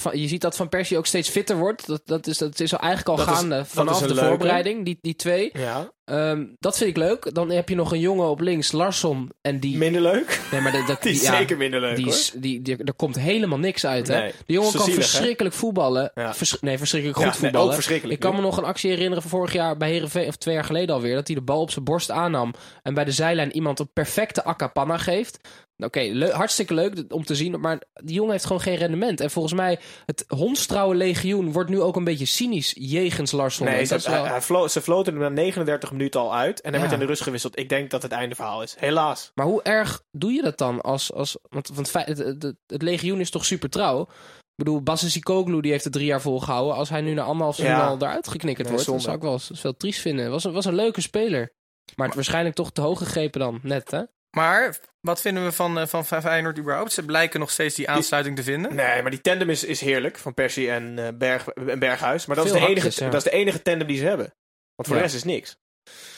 [0.00, 1.86] Van, je ziet dat Van Persie ook steeds fitter wordt.
[1.86, 4.28] Dat, dat, is, dat is al eigenlijk al Dat gaande vanaf de leuke.
[4.28, 5.50] voorbereiding, die, die twee.
[5.52, 7.34] Ja, Ehm, dat vind ik leuk.
[7.34, 9.30] Dan heb je nog een jongen op links, Larsson.
[9.40, 9.76] En die.
[9.76, 10.40] minder leuk.
[10.52, 12.94] nee, maar dat, dat- Die is ja, zeker minder leuk, die, is- die, die, er
[12.94, 14.08] komt helemaal niks uit.
[14.08, 14.30] Hè?
[14.46, 14.92] De jongen kan hè?
[14.92, 16.10] verschrikkelijk voetballen.
[16.14, 16.34] Ja.
[16.34, 17.66] Vers- nee, verschrikkelijk goed nee, voetballen.
[17.68, 18.14] ook verschrikkelijk.
[18.22, 20.64] Ik kan me nog een actie herinneren van vorig jaar bij Herenveen, of twee jaar
[20.64, 23.78] geleden alweer, dat hij de bal op zijn borst aannam en bij de zijlijn iemand
[23.78, 25.38] een perfecte akapanna geeft.
[25.78, 29.20] Oké, leu- hartstikke leuk om te zien, maar die jongen heeft gewoon geen rendement.
[29.20, 33.66] En volgens mij, het Hondstrouwen legioen wordt nu ook een beetje cynisch jegens Larsson.
[33.66, 36.60] Nee, dat wel- hij, hij flo- ze floten hem na 39 minuten al uit.
[36.60, 36.86] En hij Ja.
[36.86, 37.58] werd in de rust gewisseld.
[37.58, 38.74] Ik denk dat het einde verhaal is.
[38.78, 39.30] Helaas.
[39.34, 40.80] Maar hoe erg doe je dat dan?
[40.80, 44.00] Als, als, want want het, het, legioen is toch super trouw?
[44.00, 45.20] Ik bedoel, Bassi
[45.60, 46.74] die heeft het drie jaar volgehouden.
[46.76, 47.86] Als hij nu na anderhalf seizoen Ja.
[47.86, 50.30] al eruit geknikkerd Nee, wordt, dan zou ik wel veel triest vinden.
[50.30, 51.54] Was een, was een leuke speler.
[51.96, 54.02] Maar het waarschijnlijk toch te hoog gegrepen dan, net hè?
[54.36, 56.92] Maar wat vinden we van, eh, van Feyenoord überhaupt?
[56.92, 58.74] Ze blijken nog steeds die aansluiting te vinden.
[58.74, 60.18] Nee, maar die tandem is, is heerlijk.
[60.18, 62.26] Van Persie en, eh, Berg, en Berghuis.
[62.26, 63.10] Maar dat is, de enige, ja.
[63.10, 64.34] dat is de enige tandem die ze hebben.
[64.74, 64.96] Want voor Ja.
[64.96, 65.56] de rest is niks.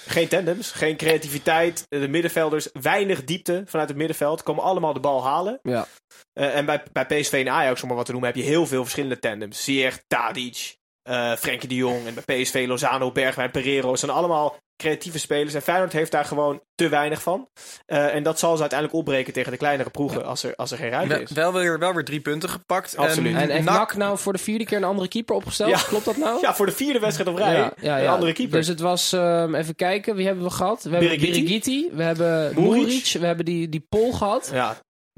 [0.07, 1.85] Geen tandems, geen creativiteit.
[1.88, 4.42] De middenvelders, weinig diepte vanuit het middenveld.
[4.42, 5.59] Komen allemaal de bal halen.
[5.62, 5.87] Ja.
[6.33, 8.66] Eh, en bij, bij PSV en Ajax, om maar wat te noemen, heb je heel
[8.66, 9.64] veel verschillende tandems.
[9.64, 10.76] Ziyech, Tadic,
[11.08, 12.06] eh Frenkie de Jong.
[12.06, 13.90] En bij PSV Lozano, Bergwijn, Pereiro.
[13.90, 15.54] Het zijn allemaal creatieve spelers.
[15.54, 17.48] En Feyenoord heeft daar gewoon te weinig van.
[17.86, 20.78] Eh, en dat zal ze uiteindelijk opbreken tegen de kleinere ploegen als, er, als er
[20.78, 21.30] geen ruimte is.
[21.30, 22.96] wel, weer, wel weer drie punten gepakt.
[22.96, 23.36] Absoluut.
[23.36, 25.70] En heeft NAC NAC nou voor de vierde keer een andere keeper opgesteld?
[25.70, 25.78] Ja.
[25.78, 26.40] Klopt dat nou?
[26.40, 27.54] Ja, voor de vierde wedstrijd op rij.
[27.54, 28.58] Ja, ja, Een andere keeper.
[28.58, 30.82] Dus het was, ehm, even kijken, wie hebben we gehad?
[30.82, 31.40] We hebben Birigiti.
[31.42, 33.16] Birigiti, we hebben Muric.
[33.20, 34.50] We hebben die, die Pol gehad.
[34.52, 34.76] Ja,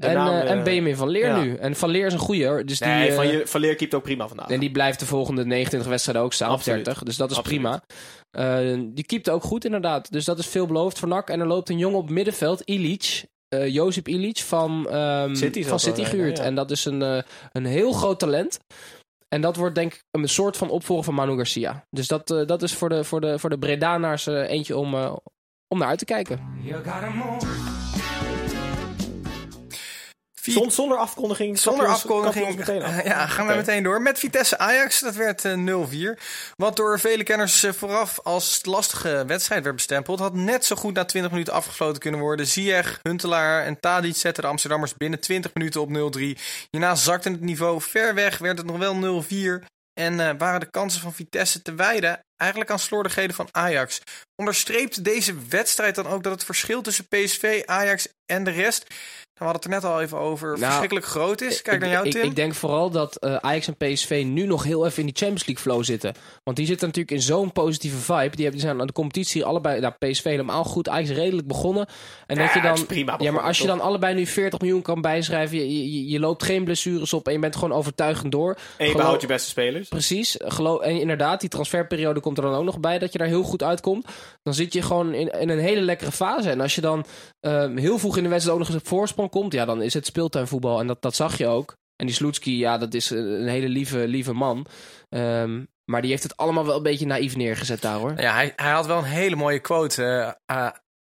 [0.09, 1.41] En, naam, eh, en eh, Benjamin van Leer ja.
[1.41, 1.55] nu.
[1.55, 2.65] En van Leer is een goeie hoor.
[2.65, 4.49] Dus die, Nee, eh, van, je, van Leer keept ook prima vandaag.
[4.49, 6.79] En die blijft de volgende 29 wedstrijden ook staan, Absoluut.
[6.79, 7.03] of 30.
[7.03, 7.61] Dus dat is Absoluut.
[7.61, 7.83] prima.
[8.31, 10.11] Eh, die keept ook goed inderdaad.
[10.11, 11.29] Dus dat is veelbelovend voor NAC.
[11.29, 13.23] En er loopt een jongen op middenveld, Ilic.
[13.47, 16.37] eh Josip Ilic van, ehm, City van City gehuurd.
[16.37, 16.43] ja.
[16.43, 17.17] En dat is een, eh,
[17.51, 18.59] een heel groot talent.
[19.35, 21.85] En dat wordt denk ik een soort van opvolger van Manu Garcia.
[21.89, 24.93] Dus dat, eh, dat is voor de, voor de, voor de Bredanaars eh, eentje om,
[24.93, 25.15] eh,
[25.67, 26.39] om naar uit te kijken.
[30.67, 31.59] Zonder afkondiging.
[31.59, 33.03] Zonder ons- afkondiging meteen af.
[33.13, 34.01] ja, gaan we meteen door.
[34.01, 36.19] Met Vitesse Ajax, dat werd eh, 0-4.
[36.55, 40.19] Wat door vele kenners eh, vooraf als lastige wedstrijd werd bestempeld...
[40.19, 42.47] had net zo goed na 20 minuten afgesloten kunnen worden.
[42.47, 46.21] Ziyech, Huntelaar en Tadic zetten de Amsterdammers binnen 20 minuten op 0-3.
[46.69, 49.23] Hierna zakte het niveau ver weg, werd het nog wel
[49.61, 49.63] 0-4...
[49.93, 54.01] En eh, waren de kansen van Vitesse te wijden eigenlijk aan slordigheden van Ajax.
[54.35, 58.85] Onderstreept deze wedstrijd dan ook dat het verschil tussen PSV, Ajax en de rest...
[59.33, 60.47] We hadden het er net al even over.
[60.47, 61.61] Nou, verschrikkelijk groot is.
[61.61, 62.23] Kijk ik, naar jou, ik, Tim.
[62.23, 65.45] ik denk vooral dat eh, Ajax en PSV nu nog heel even in die Champions
[65.45, 66.13] League flow zitten.
[66.43, 68.19] Want die zitten natuurlijk in zo'n positieve vibe.
[68.19, 71.87] Die, hebben, die zijn aan de competitie allebei, nou, PSV helemaal goed, Ajax redelijk begonnen.
[72.27, 74.25] En dat Ja, je het dan, is prima ja, maar als je dan allebei nu
[74.25, 77.77] 40 miljoen kan bijschrijven, je, je, je loopt geen blessures op en je bent gewoon
[77.77, 78.49] overtuigend door.
[78.49, 79.87] En je Geloof- behoudt je beste spelers.
[79.87, 80.35] Precies.
[80.39, 83.43] Geloof, en inderdaad, die transferperiode komt er dan ook nog bij dat je daar heel
[83.43, 84.07] goed uitkomt.
[84.43, 86.49] Dan zit je gewoon in, in een hele lekkere fase.
[86.49, 87.05] En als je dan
[87.39, 89.93] ehm, heel vroeg in de wedstrijd ook nog eens op voorsprong komt, ja, dan is
[89.93, 90.79] het speeltuinvoetbal.
[90.79, 91.75] En dat, dat zag je ook.
[91.95, 94.65] En die Sloetski, ja, dat is een hele lieve, lieve man.
[95.09, 98.13] Ehm, maar die heeft het allemaal wel een beetje naïef neergezet daar hoor.
[98.17, 100.71] Ja, hij, hij had wel een hele mooie quote eh, eh,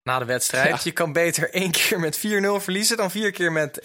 [0.04, 0.68] na de wedstrijd.
[0.68, 0.80] Ja.
[0.84, 2.20] Je kan beter één keer met 4-0
[2.56, 3.80] verliezen dan vier keer met 1-0.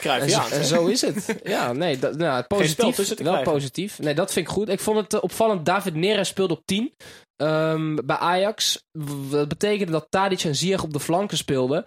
[0.00, 0.50] Krijg En, je zo, aan.
[0.50, 1.36] en zo is het.
[1.44, 2.96] Ja, nee, dat, nou, positief.
[2.96, 3.42] Wel krijgen.
[3.42, 3.98] positief.
[3.98, 4.68] Nee, dat vind ik goed.
[4.68, 5.66] Ik vond het eh, opvallend.
[5.66, 6.94] David Neres speelde op 10
[7.36, 8.82] ehm, bij Ajax.
[9.30, 11.86] Dat betekende dat Tadic en Ziyech op de flanken speelden.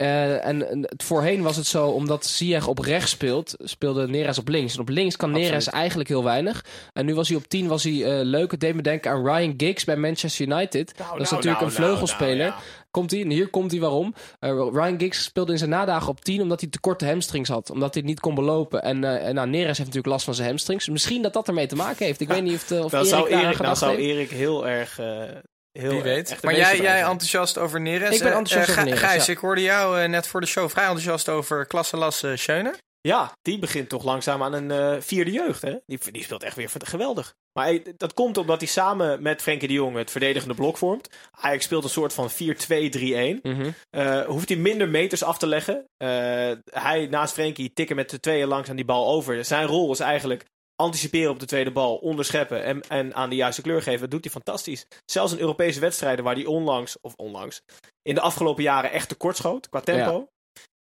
[0.00, 4.74] Eh, en, voorheen was het zo, omdat Ziyech op rechts speelt, speelde Neres op links.
[4.74, 5.74] En op links kan Neres Absoluut.
[5.74, 6.64] eigenlijk heel weinig.
[6.92, 8.50] En nu was hij op 10, was hij eh, leuk.
[8.50, 10.92] Het deed me denken aan Ryan Giggs bij Manchester United.
[10.98, 12.36] Nou, dat is nou, natuurlijk nou, een vleugelspeler.
[12.36, 12.79] nou, ja.
[12.90, 14.14] Komt hij, en hier komt hij waarom.
[14.38, 17.70] Eh, Ryan Giggs speelde in zijn nadagen op 10 omdat hij te korte hamstrings had.
[17.70, 18.82] Omdat hij het niet kon belopen.
[18.82, 20.88] En, eh, en nou, Neres heeft natuurlijk last van zijn hamstrings.
[20.88, 22.20] Misschien dat dat ermee te maken heeft.
[22.20, 23.96] Ik weet niet of, het, eh, of Dan Erik zou Erik, dan gedacht zou.
[23.96, 24.98] Erik heel erg...
[24.98, 25.22] eh,
[25.72, 26.36] heel Wie weet.
[26.42, 28.14] Maar jij, jij enthousiast over Neres.
[28.14, 29.32] Ik ben Eh, enthousiast over Neres, Gijs, ja.
[29.32, 32.74] ik hoorde jou net voor de show vrij enthousiast over Klasse Lasse Schöne.
[33.00, 35.62] Ja, die begint toch langzaam aan een eh, vierde jeugd.
[35.62, 35.76] Hè?
[35.86, 37.34] Die, die speelt echt weer geweldig.
[37.52, 41.08] Maar hij- dat komt omdat hij samen met Frenkie de Jong het verdedigende blok vormt.
[41.30, 43.40] Ajax speelt een soort van 4-2-3-1.
[43.42, 43.70] Mhm.
[43.90, 45.84] Eh, hoeft hij minder meters af te leggen.
[45.96, 46.08] Eh,
[46.70, 49.44] hij naast Frenkie tikken met de tweeën langs aan die bal over.
[49.44, 50.44] Zijn rol is eigenlijk
[50.76, 54.00] anticiperen op de tweede bal, onderscheppen en, en aan de juiste kleur geven.
[54.00, 54.86] Dat doet hij fantastisch.
[55.04, 57.60] Zelfs in Europese wedstrijden waar hij onlangs, of onlangs,
[58.02, 60.28] in de afgelopen jaren echt tekort schoot qua tempo.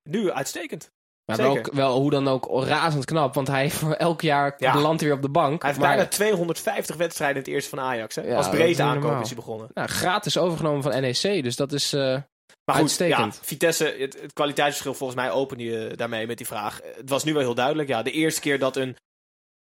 [0.10, 0.89] Nu uitstekend.
[1.30, 1.76] Maar wel, Zeker.
[1.76, 3.34] wel hoe dan ook razend knap.
[3.34, 4.74] Want hij voor elk jaar Ja.
[4.74, 5.62] belandt weer op de bank.
[5.62, 8.15] Hij heeft maar, bijna 250 wedstrijden in het eerste van Ajax.
[8.15, 8.22] Hè?
[8.22, 9.70] Ja, Als breedte aankoop is hij begonnen.
[9.74, 11.44] nou, gratis overgenomen van NEC.
[11.44, 11.94] Dus dat is...
[11.94, 13.34] eh, Maar goed, Uitstekend.
[13.36, 16.80] ja, Vitesse, het, het kwaliteitsverschil, volgens mij open je daarmee met die vraag.
[16.96, 17.88] Het was nu wel heel duidelijk.
[17.89, 18.96] Ja, de eerste keer dat een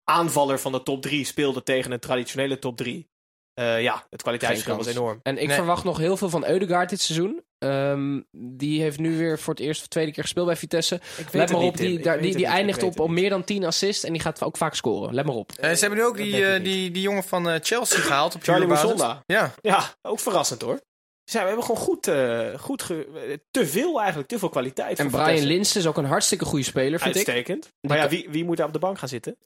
[0.05, 3.09] aanvaller van de top 3 speelde tegen een traditionele top 3.
[3.55, 5.21] Eh, ja, het kwaliteitsverschil was enorm.
[5.23, 5.57] En ik Nee.
[5.57, 7.43] verwacht nog heel veel van Eudegaard dit seizoen.
[7.59, 11.01] Ehm, die heeft nu weer voor het eerst of tweede keer gespeeld bij Vitesse.
[11.33, 14.13] Let maar op, die, daar- die, die eindigt op, op meer dan 10 assists en
[14.13, 15.15] die gaat ook vaak scoren.
[15.15, 15.53] Let maar op.
[15.53, 18.43] Eh, ze hebben nu ook die, eh, die, die jongen van eh, Chelsea gehaald op
[18.43, 18.69] Charlie.
[18.69, 19.23] Musonda.
[19.27, 20.81] Ja, Ja, ook verrassend hoor.
[21.25, 24.99] Dus ja, we hebben gewoon goed, eh, goed ge- te veel eigenlijk, te veel kwaliteit.
[24.99, 25.47] En Brian Vitesse.
[25.47, 27.29] Linsen is ook een hartstikke goede speler, vind ik.
[27.29, 27.69] Uitstekend.
[27.81, 29.37] Maar ja, wie, wie moet daar op de bank gaan zitten?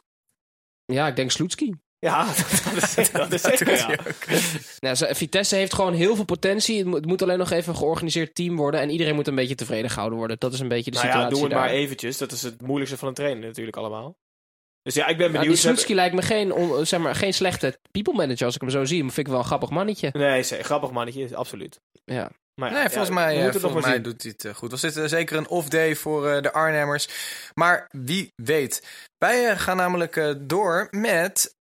[0.85, 1.75] Ja, ik denk Sloetski.
[2.01, 2.27] Ja,
[2.75, 3.77] dat is, dat is zeker.
[3.77, 3.97] Ja.
[4.81, 6.77] Nou, Vitesse heeft gewoon heel veel potentie.
[6.79, 8.81] Het moet, het moet alleen nog even een georganiseerd team worden.
[8.81, 10.37] En iedereen moet een beetje tevreden gehouden worden.
[10.39, 11.65] Dat is een beetje de Nou ja, situatie doe het daar.
[11.69, 12.19] maar eventjes.
[12.19, 14.17] Dat is het moeilijkste van een trainer natuurlijk allemaal.
[14.83, 15.53] Dus ja, ik ben Ja, benieuwd.
[15.53, 18.71] die Sloetski lijkt me geen, on- zeg maar, geen slechte people manager als ik hem
[18.71, 19.03] zo zie.
[19.05, 20.11] Maar vind ik wel een grappig mannetje.
[20.13, 21.81] Nee, ze- grappig mannetje, absoluut.
[22.05, 22.31] Ja.
[22.55, 24.71] Maar ja, Nee, ja, volgens mij, eh, volgens mij doet hij het eh, goed.
[24.71, 27.09] Was dit eh, zeker een off-day voor eh, de Arnhemmers.
[27.55, 28.87] Maar wie weet.
[29.19, 31.57] Wij gaan namelijk eh, door met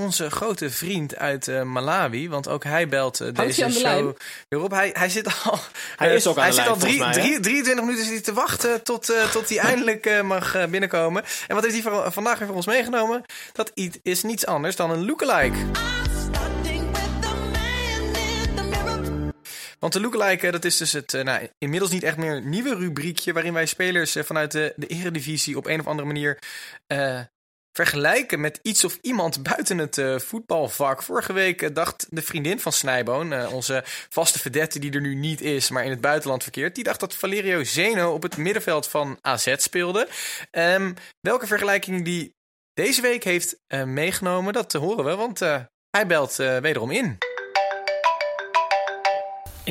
[0.00, 2.28] onze grote vriend uit eh, Malawi.
[2.28, 4.16] Want ook hij belt eh, deze show
[4.48, 4.70] weer op.
[4.70, 5.58] Hij, hij zit al,
[5.96, 8.22] Hij is ook aan hij de zit lijn, al drie, drie- 23 minuten zit hij
[8.22, 11.24] te wachten tot, eh, tot hij eindelijk eh, mag binnenkomen.
[11.48, 13.22] En wat heeft hij voor- vandaag weer voor ons meegenomen?
[13.52, 15.58] Dat is niets anders dan een lookalike.
[19.78, 22.74] Want de lookalike, dat is dus het eh, nou, inmiddels niet echt meer een nieuwe
[22.74, 23.32] rubriekje...
[23.32, 26.38] waarin wij spelers vanuit de, de eredivisie op een of andere manier...
[27.72, 31.02] vergelijken met iets of iemand buiten het eh, voetbalvak.
[31.02, 35.14] Vorige week eh, dacht de vriendin van Snijboon, eh, onze vaste vedette die er nu
[35.14, 38.88] niet is, maar in het buitenland verkeert, die dacht dat Valerio Zeno op het middenveld
[38.88, 40.08] van AZ speelde.
[40.50, 42.34] Ehm, welke vergelijking die
[42.74, 45.38] deze week heeft meegenomen, dat horen we, want
[45.90, 47.29] hij belt wederom in.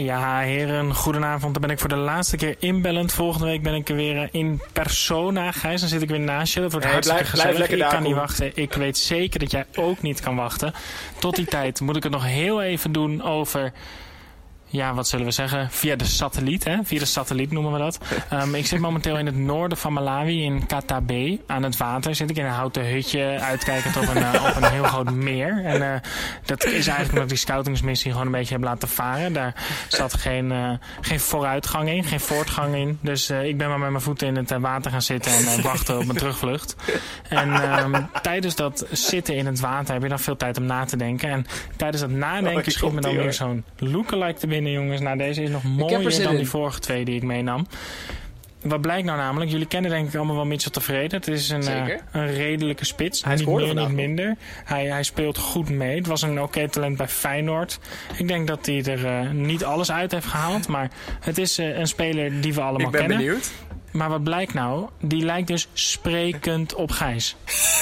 [0.03, 1.53] Ja, heren, goedenavond.
[1.53, 3.13] Dan ben ik voor de laatste keer inbellend.
[3.13, 5.51] Volgende week ben ik er weer eh, in persona.
[5.51, 6.61] Gijs, dan zit ik weer naast je.
[6.61, 7.69] Dat wordt hartstikke blijf- gezellig.
[7.69, 8.51] ik daar, kan niet wachten.
[8.53, 10.73] Ik weet zeker dat jij ook niet kan wachten.
[11.19, 13.71] Tot die tijd moet ik het nog heel even doen over...
[14.71, 15.71] Ja, wat zullen we zeggen?
[15.71, 16.77] Via de satelliet, hè?
[16.83, 17.99] Via de satelliet noemen we dat.
[18.29, 21.39] Ehm, ik zit momenteel in het noorden van Malawi, in Katabe.
[21.47, 24.71] Aan het water zit ik in een houten hutje, uitkijkend op een, eh, op een
[24.71, 25.65] heel groot meer.
[25.65, 25.99] En eh,
[26.45, 29.33] dat is eigenlijk omdat ik die scoutingsmissie gewoon een beetje heb laten varen.
[29.33, 29.53] Daar
[29.87, 32.97] zat geen, eh, geen vooruitgang in, geen voortgang in.
[33.01, 36.05] Dus ik ben maar met mijn voeten in het water gaan zitten en wachten op
[36.05, 36.75] mijn terugvlucht.
[37.29, 40.85] En ehm, tijdens dat zitten in het water heb je dan veel tijd om na
[40.85, 41.29] te denken.
[41.29, 45.01] En tijdens dat Oh, nadenken die schiet me dan weer zo'n lookalike te binnen, jongens.
[45.01, 46.37] Nou, deze is nog er mooier dan in.
[46.37, 47.67] die vorige twee die ik meenam.
[48.61, 49.51] Wat blijkt nou namelijk?
[49.51, 51.17] Jullie kennen denk ik allemaal wel Mitchell tevreden.
[51.17, 53.23] Het is een, eh, een redelijke spits.
[53.23, 54.35] Hij niet meer, niet minder.
[54.63, 55.97] Hij, hij speelt goed mee.
[55.97, 57.79] Het was een oké talent bij Feyenoord.
[58.17, 60.67] Ik denk dat hij er eh, niet alles uit heeft gehaald.
[60.67, 63.17] Maar het is eh, een speler die we allemaal Ik ben kennen.
[63.17, 63.51] benieuwd.
[63.91, 64.87] Maar wat blijkt nou?
[65.01, 67.35] Die lijkt dus sprekend op Gijs.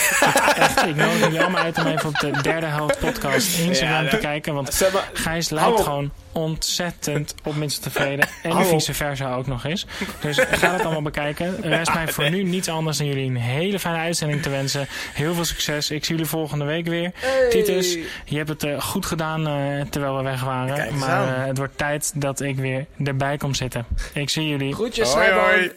[0.56, 4.10] Echt, ik nodig jullie allemaal uit om even op de derde helft podcast Instagram Ja,
[4.10, 4.54] te kijken.
[4.54, 8.28] Want Zeg maar, Gijs lijkt gewoon ontzettend op mensen tevreden.
[8.44, 9.86] En vice versa ook nog eens.
[10.20, 11.46] Dus ga het allemaal bekijken.
[11.64, 14.88] Er rest mij voor nu niets anders dan jullie een hele fijne uitzending te wensen.
[15.14, 15.92] Heel veel succes.
[15.92, 17.12] Ik zie jullie volgende week weer.
[17.50, 20.76] Titus, je hebt het eh, goed gedaan eh, terwijl we weg waren.
[20.76, 23.86] Kijk maar eh, het wordt tijd dat ik weer erbij kom zitten.
[24.14, 24.74] Ik zie jullie.
[24.74, 25.72] Groetjes, Hoi, hoi.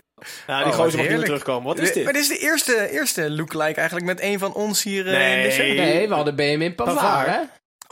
[0.46, 1.62] Nou, die Oh, wat gozer mag niet terugkomen.
[1.66, 2.04] Wat is Dit- dit?
[2.04, 5.42] Maar dit is de eerste, eerste lookalike eigenlijk met een van ons hier eh, in
[5.42, 5.50] de Nee.
[5.50, 5.66] show.
[5.84, 7.26] Nee, we hadden BM Pavard, Pavard.
[7.26, 7.40] hè?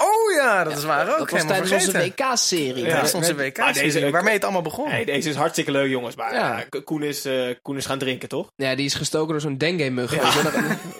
[0.00, 1.18] Oh ja, dat is waar ook.
[1.18, 1.92] Dat was tijdens onze.
[1.98, 2.84] WK-serie.
[2.84, 2.96] Ja.
[2.96, 4.88] Dat is onze Maar WK, deze- waarmee het allemaal begon.
[4.88, 6.14] Nee, deze is hartstikke leuk, jongens.
[6.16, 6.64] Maar Ja.
[6.70, 6.80] ja.
[6.84, 8.50] Koen, is, eh, Koen is gaan drinken, toch?
[8.56, 10.14] Ja, die is gestoken door zo'n dengue-mug.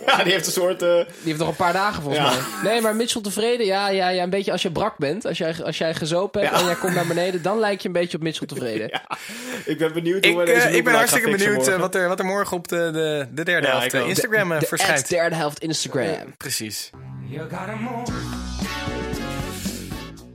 [0.07, 0.83] Ja, die heeft een soort...
[0.83, 2.33] eh, Die heeft nog een paar dagen volgens Ja.
[2.63, 2.73] mij.
[2.73, 3.67] Nee, maar Mitchell tevreden.
[3.67, 5.25] Ja, ja, ja, een beetje als je brak bent.
[5.27, 6.61] Als jij, als jij gezopen hebt Ja.
[6.61, 8.89] en jij komt naar beneden, dan lijk je een beetje op Mitchell tevreden.
[8.93, 9.03] ja,
[9.65, 12.09] ik ben benieuwd Ik, hoe we eh, deze ik ben hartstikke benieuwd eh, wat, er,
[12.09, 14.09] wat er morgen op de, de, de derde Ja, helft eh.
[14.09, 15.01] Instagram eh, De verschijnt.
[15.03, 16.35] at derde helft Instagram.
[16.37, 16.91] Precies.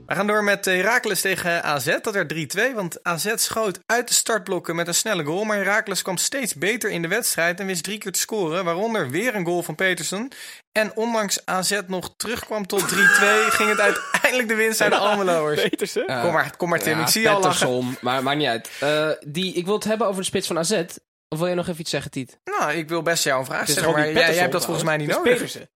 [0.06, 1.98] We gaan door met Heracles tegen AZ.
[2.02, 2.34] Dat werd
[2.72, 5.44] 3-2, want AZ schoot uit de startblokken met een snelle goal.
[5.44, 8.64] Maar Heracles kwam steeds beter in de wedstrijd en wist drie keer te scoren.
[8.64, 10.28] Waaronder weer een goal van Petersen.
[10.72, 15.62] En ondanks AZ nog terugkwam tot 3-2, ging het uiteindelijk de winst naar de Almeloers.
[15.62, 16.06] Petersen?
[16.06, 17.96] Kom maar, kom maar Tim, Ja, ik zie je al lachen.
[18.00, 18.70] Maar maakt niet uit.
[18.80, 20.82] Eh, die, ik wil het hebben over de spits van AZ.
[21.28, 22.38] Of wil je nog even iets zeggen, Tiet?
[22.44, 24.96] Nou, ik wil best jou een vraag stellen, maar jij, jij hebt dat volgens mij
[24.96, 25.32] niet nodig.
[25.32, 25.68] Petersen.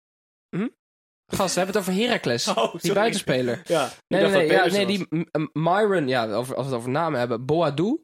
[1.37, 2.49] Gast, we hebben het over Heracles.
[2.49, 3.63] Oh, die buitenspeler.
[3.67, 6.91] Ja, Nee, nee, nee, ja, nee die M- Myron, ja, over, als we het over
[6.91, 8.01] namen hebben, Boadou.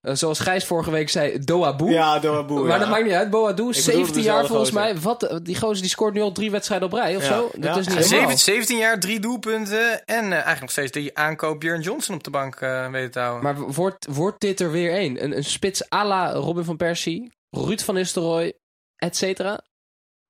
[0.00, 1.90] Eh, zoals Gijs vorige week zei, Doaboe.
[1.90, 2.78] Ja, Doaboe, maar ja.
[2.78, 3.30] dat maakt niet uit.
[3.30, 4.74] Boadou, bedoelde 17 jaar volgens gozer.
[4.94, 5.00] mij.
[5.00, 7.50] Wat, eh, die gozer die scoort nu al drie wedstrijden op rij of zo.
[7.56, 8.08] Dat is niet Ja, normaal.
[8.08, 12.24] 17, 17 jaar, drie doelpunten en eh, eigenlijk nog steeds die aankoop Björn Johnson op
[12.24, 13.42] de bank eh weten te houden.
[13.42, 15.22] Maar wordt, wordt dit er weer één?
[15.24, 18.52] Een, een spits à la Robin van Persie, Ruud van Nistelrooy,
[18.96, 19.60] et cetera?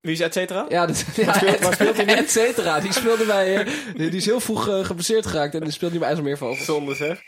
[0.02, 0.66] Wie is et cetera?
[0.68, 2.12] Ja, dat, ja speelt- et, waar speelt hij nu?
[2.12, 2.80] et cetera.
[2.80, 3.56] Die speelde bij...
[3.56, 6.64] eh, die, die is heel vroeg eh, geblesseerd geraakt en die speelt nu bij IJsselmeervogels.
[6.64, 7.22] Zonde zeg.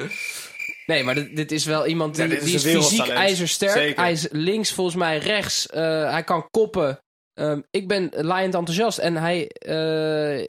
[0.86, 3.70] Nee, maar dit, dit is wel iemand die, Ja, is die is een fysiek ijzersterk.
[3.72, 4.02] Zeker.
[4.02, 5.66] Hij is links, volgens mij rechts.
[5.66, 6.98] Eh, hij kan koppen.
[7.34, 8.98] Ehm, ik ben laaiend enthousiast.
[8.98, 10.46] En hij, eh,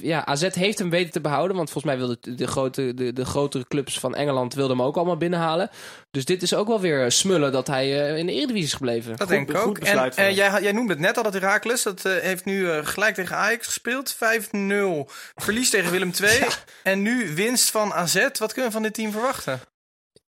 [0.00, 1.56] ja, AZ heeft hem weten te behouden.
[1.56, 4.96] Want volgens mij wilden de, grote, de, de grotere clubs van Engeland wilden hem ook
[4.96, 5.70] allemaal binnenhalen.
[6.10, 9.10] Dus dit is ook wel weer smullen dat hij eh, in de Eredivisie is gebleven.
[9.10, 9.78] Dat Goed- denk ik ook.
[9.78, 10.38] En besluit van eh, hem.
[10.38, 11.82] jij, jij noemde het net al, dat Heracles.
[11.82, 14.14] Dat eh, heeft nu eh, gelijk tegen Ajax gespeeld.
[14.14, 14.18] 5-0.
[15.34, 16.40] Verlies tegen Willem II.
[16.82, 18.14] En nu winst van AZ.
[18.38, 19.60] Wat kunnen we van dit team verwachten?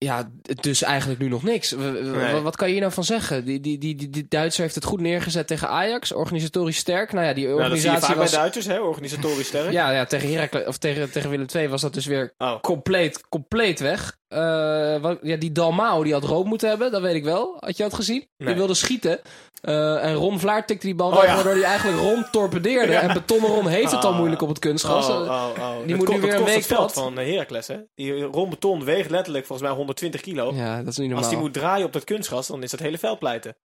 [0.04, 1.70] Ja, dus eigenlijk nu nog niks.
[1.72, 2.40] Nee.
[2.40, 3.44] Wat kan je hier nou van zeggen?
[3.44, 6.12] Die, die, die, die, Duitser heeft het goed neergezet tegen Ajax.
[6.12, 7.12] Organisatorisch sterk.
[7.12, 8.32] Nou ja, die Nou, dat zie je organisatie bij was...
[8.32, 8.80] Duitsers, hè?
[8.80, 9.72] Organisatorisch sterk.
[9.80, 12.60] Ja, ja tegen, Heracles, of tegen, tegen Willem II was dat dus weer Oh.
[12.60, 14.16] compleet, compleet weg.
[14.34, 17.56] Eh, wat, ja, die Dalmao die had rood moeten hebben, dat weet ik wel.
[17.60, 18.26] Had je dat gezien?
[18.36, 19.20] Die wilde schieten.
[19.60, 21.34] Eh, en Ron Vlaar tikte die bal Oh, weg, ja.
[21.34, 22.92] waardoor hij eigenlijk Ron torpedeerde.
[22.92, 23.00] Ja.
[23.00, 24.16] En Betonnen Ron heeft het al Ah.
[24.18, 25.08] moeilijk op het kunstgras.
[25.08, 25.76] Oh, oh, oh.
[25.78, 27.04] Die Dat moet nu weer een week het veld plat.
[27.04, 27.76] van eh, Heracles, hè?
[27.94, 30.52] Die Ron Beton weegt letterlijk volgens mij 120 kilo.
[30.54, 31.18] Ja, dat is niet normaal.
[31.24, 33.56] Als die moet draaien op dat kunstgras, dan is dat hele veld pleiten.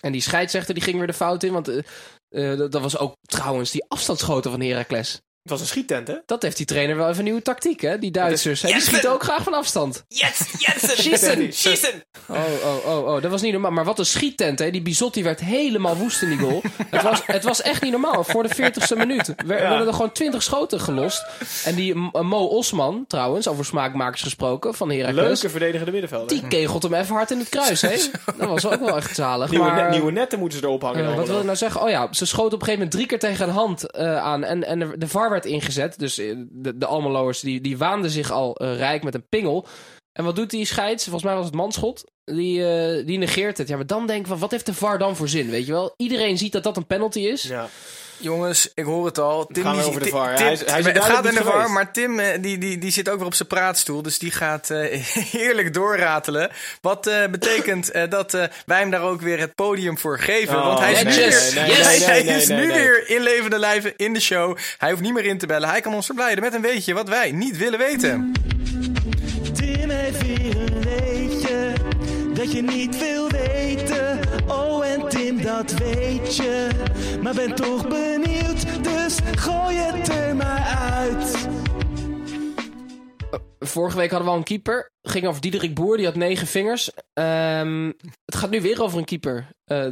[0.00, 1.52] En die scheidsrechter die ging weer de fout in.
[1.52, 1.66] Want
[2.30, 5.20] dat, dat was ook trouwens die afstandsschoten van Heracles.
[5.48, 6.14] Het was een schiettent, hè?
[6.26, 7.98] Dat heeft die trainer wel even een nieuwe tactiek, hè?
[7.98, 8.62] Die Duitsers.
[8.62, 10.04] hè, Die schieten ook graag van afstand.
[10.08, 10.96] Yes, Jensen!
[11.02, 11.52] Schießen!
[11.52, 12.02] Schießen!
[12.28, 13.70] Oh, oh, oh, oh, dat was niet normaal.
[13.70, 14.70] Maar wat een schiettent, hè.
[14.70, 16.62] Die Bizotti werd helemaal woest in die goal.
[16.90, 18.24] het, was, het was echt niet normaal.
[18.24, 21.24] Voor de 40ste minuut wer- werden er gewoon 20 schoten gelost.
[21.64, 25.24] En die M- Mo Osman, trouwens, over smaakmakers gesproken, van Heracles...
[25.24, 26.28] Leuke verdedigende middenvelder.
[26.28, 27.96] Die kegelt hem even hard in het kruis, hè?
[28.38, 29.50] Dat was ook wel echt zalig.
[29.50, 31.04] Nieuwe, maar, net- eh, nieuwe netten moeten ze erop hangen.
[31.10, 31.82] eh, wat wil ik nou zeggen?
[31.82, 34.44] Oh ja, ze schoten op een gegeven moment drie keer tegen een hand eh, aan.
[34.44, 35.98] En, en de, de VAR ingezet.
[35.98, 39.66] Dus eh, de, de Almeloers die, die waanden zich al eh, rijk met een pingel.
[40.12, 41.02] En wat doet die scheids?
[41.02, 42.04] Volgens mij was het manschot.
[42.24, 43.68] Die, eh, die negeert het.
[43.68, 45.50] Ja, maar dan denk ik van, wat heeft de VAR dan voor zin?
[45.50, 45.94] Weet je wel?
[45.96, 47.42] Iedereen ziet dat dat een penalty is.
[47.42, 47.68] Ja.
[48.20, 49.46] Jongens, ik hoor het al.
[49.52, 50.34] Tim, die- over de Tim- VAR.
[50.36, 52.78] Tim- Hij is- hij is het gaat in de VAR, maar Tim eh, die, die,
[52.78, 54.02] die zit ook weer op zijn praatstoel.
[54.02, 55.02] Dus die gaat eh,
[55.38, 56.50] heerlijk doorratelen.
[56.80, 60.56] Wat eh, betekent eh, dat eh, wij hem daar ook weer het podium voor geven.
[60.56, 63.58] Oh, want hij is, nee, nu, nee, weer, nee, hij- is nu weer in levende
[63.58, 64.56] lijven in de show.
[64.78, 65.68] Hij hoeft niet meer in te bellen.
[65.68, 68.32] Hij kan ons verblijden met een weetje wat wij niet willen weten.
[69.54, 71.72] Tim heeft weer een weetje
[72.34, 73.27] dat je niet wil
[75.48, 76.68] dat weet je.
[77.22, 81.48] Maar ben toch benieuwd, dus gooi het er maar uit.
[83.58, 84.90] Vorige week hadden we al een keeper.
[85.02, 86.90] Ging over Diederik Boer, die had negen vingers.
[87.12, 87.86] Ehm,
[88.24, 89.46] het gaat nu weer over een keeper.
[89.64, 89.86] Eh,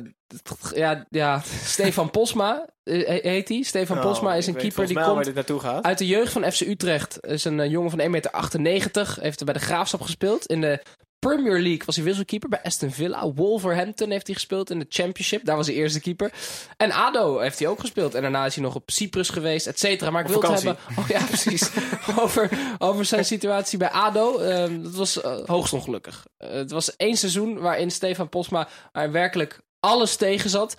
[0.74, 3.62] ja, ja, Stefan Posma eh, he- heet hij.
[3.62, 5.84] Stefan Posma is Oh, een keeper die komt waar dit naartoe gaat.
[5.84, 7.26] uit de jeugd van FC Utrecht.
[7.26, 9.16] Is een eh, jongen van 1,98 meter.
[9.20, 10.46] Heeft bij de Graafschap gespeeld.
[10.46, 10.82] In de
[11.26, 12.48] Premier League was hij wisselkeeper.
[12.48, 13.32] Bij Aston Villa.
[13.32, 15.44] Wolverhampton heeft hij gespeeld in de Championship.
[15.44, 16.32] Daar was hij eerste keeper.
[16.76, 18.14] En ADO heeft hij ook gespeeld.
[18.14, 20.10] En daarna is hij nog op Cyprus geweest, et cetera.
[20.10, 20.76] Maar ik wil het hebben...
[20.98, 21.70] Oh ja, precies.
[22.22, 24.38] over, over zijn situatie bij ADO.
[24.38, 26.26] Ehm, dat was eh, hoogst ongelukkig.
[26.36, 30.76] Eh, het was één seizoen waarin Stefan Posma er werkelijk alles tegen zat.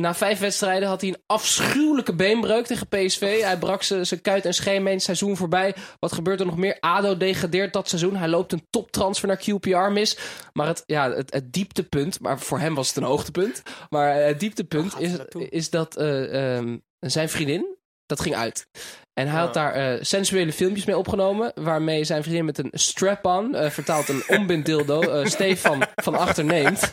[0.00, 3.40] Na vijf wedstrijden had hij een afschuwelijke beenbreuk tegen PSV.
[3.42, 5.74] Hij brak zijn kuit en scheenbeen het seizoen voorbij.
[5.98, 6.76] Wat gebeurt er nog meer?
[6.80, 8.16] ADO degradeert dat seizoen.
[8.16, 10.18] Hij loopt een toptransfer naar QPR mis.
[10.52, 13.62] Maar het, ja, het, het dieptepunt, maar voor hem was het een hoogtepunt.
[13.90, 15.12] Maar het dieptepunt is,
[15.48, 17.76] is dat eh, ehm, zijn vriendin,
[18.06, 18.66] dat ging uit.
[19.14, 21.52] En hij had daar eh, sensuele filmpjes mee opgenomen.
[21.54, 26.92] Waarmee zijn vriendin met een strap-on, eh, vertaald een ombind-dildo, eh, Stefan van achter neemt.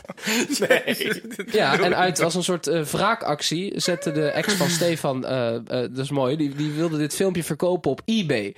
[1.46, 5.20] Ja, en uit als een soort wraakactie zette de ex van Stefan,
[5.64, 8.54] dat is mooi, die, die wilde dit filmpje verkopen op eBay.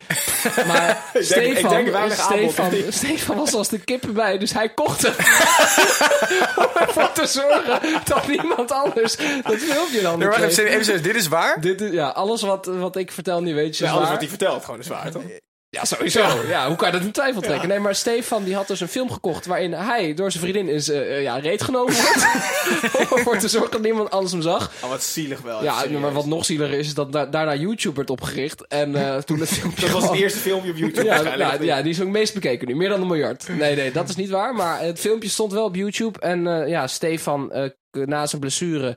[0.67, 2.73] Maar ik Stefan, denk aanbod, Stefan?
[2.89, 5.15] Stefan was als de kippen bij, dus hij kocht hem.
[6.65, 10.59] Om ervoor te zorgen dat niemand anders dat filmpje dan Nee, kreeg.
[10.59, 11.61] even, even dit is waar?
[11.61, 14.29] Dit is, ja, alles wat, wat ik vertel nu weet je Ja, alles wat hij
[14.29, 15.23] vertelt, gewoon is waar, toch?
[15.69, 16.21] Ja, sowieso.
[16.49, 17.69] Ja, hoe kan je dat in twijfel trekken?
[17.69, 20.89] Nee, maar Stefan die had dus een film gekocht waarin hij door zijn vriendin is
[20.91, 22.27] eh, ja, reet genomen wordt.
[23.11, 24.73] Om ervoor te zorgen dat niemand anders hem zag.
[24.83, 25.63] Oh, wat zielig wel.
[25.63, 26.01] Ja, serieus.
[26.01, 28.67] maar wat nog zieliger is, is dat da- daarna YouTube werd opgericht.
[28.67, 31.63] En eh, toen het filmpje Dat was het eerste filmpje op YouTube Ja, waarschijnlijk.
[31.63, 32.77] ja, ja, die is ook het meest bekeken nu.
[32.77, 33.49] Meer dan een miljard.
[33.49, 34.55] Nee, nee, dat is niet waar.
[34.55, 36.19] Maar het filmpje stond wel op YouTube.
[36.19, 37.53] En ja, Stefan,
[37.91, 38.97] na zijn blessure,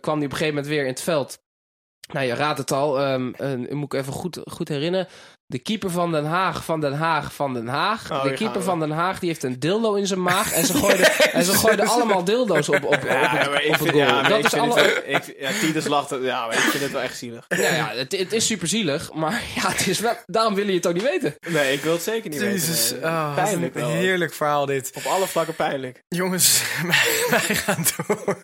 [0.00, 1.38] kwam hij op een gegeven moment weer in het veld.
[2.12, 2.98] Nou, je raadt het al.
[3.00, 5.06] eh, moet ik even goed, goed herinneren.
[5.48, 8.10] De keeper van Den Haag, van Den Haag, van Den Haag.
[8.10, 10.52] Oh, de keeper van Den Haag, die heeft een dildo in zijn maag.
[10.52, 13.72] En ze gooiden, en ze gooiden allemaal dildo's op, op, op, Ja, het- maar ik
[13.72, 14.04] op het vind, goal.
[14.06, 14.80] ja, dat ik is vind alle...
[14.82, 17.44] het wel, ik, ja, Titus lacht, ja, maar ik vind het wel echt zielig.
[17.48, 19.12] Ja, ja het, het is super zielig.
[19.12, 21.34] Maar ja, het is wel, daarom wil je het ook niet weten.
[21.48, 23.08] Nee, ik wil het zeker niet Jezus, weten.
[23.08, 23.90] ah, wat pijnlijk een wel.
[23.90, 24.90] heerlijk verhaal dit.
[24.94, 26.02] Op alle vlakken pijnlijk.
[26.08, 28.42] Jongens, wij, wij gaan door.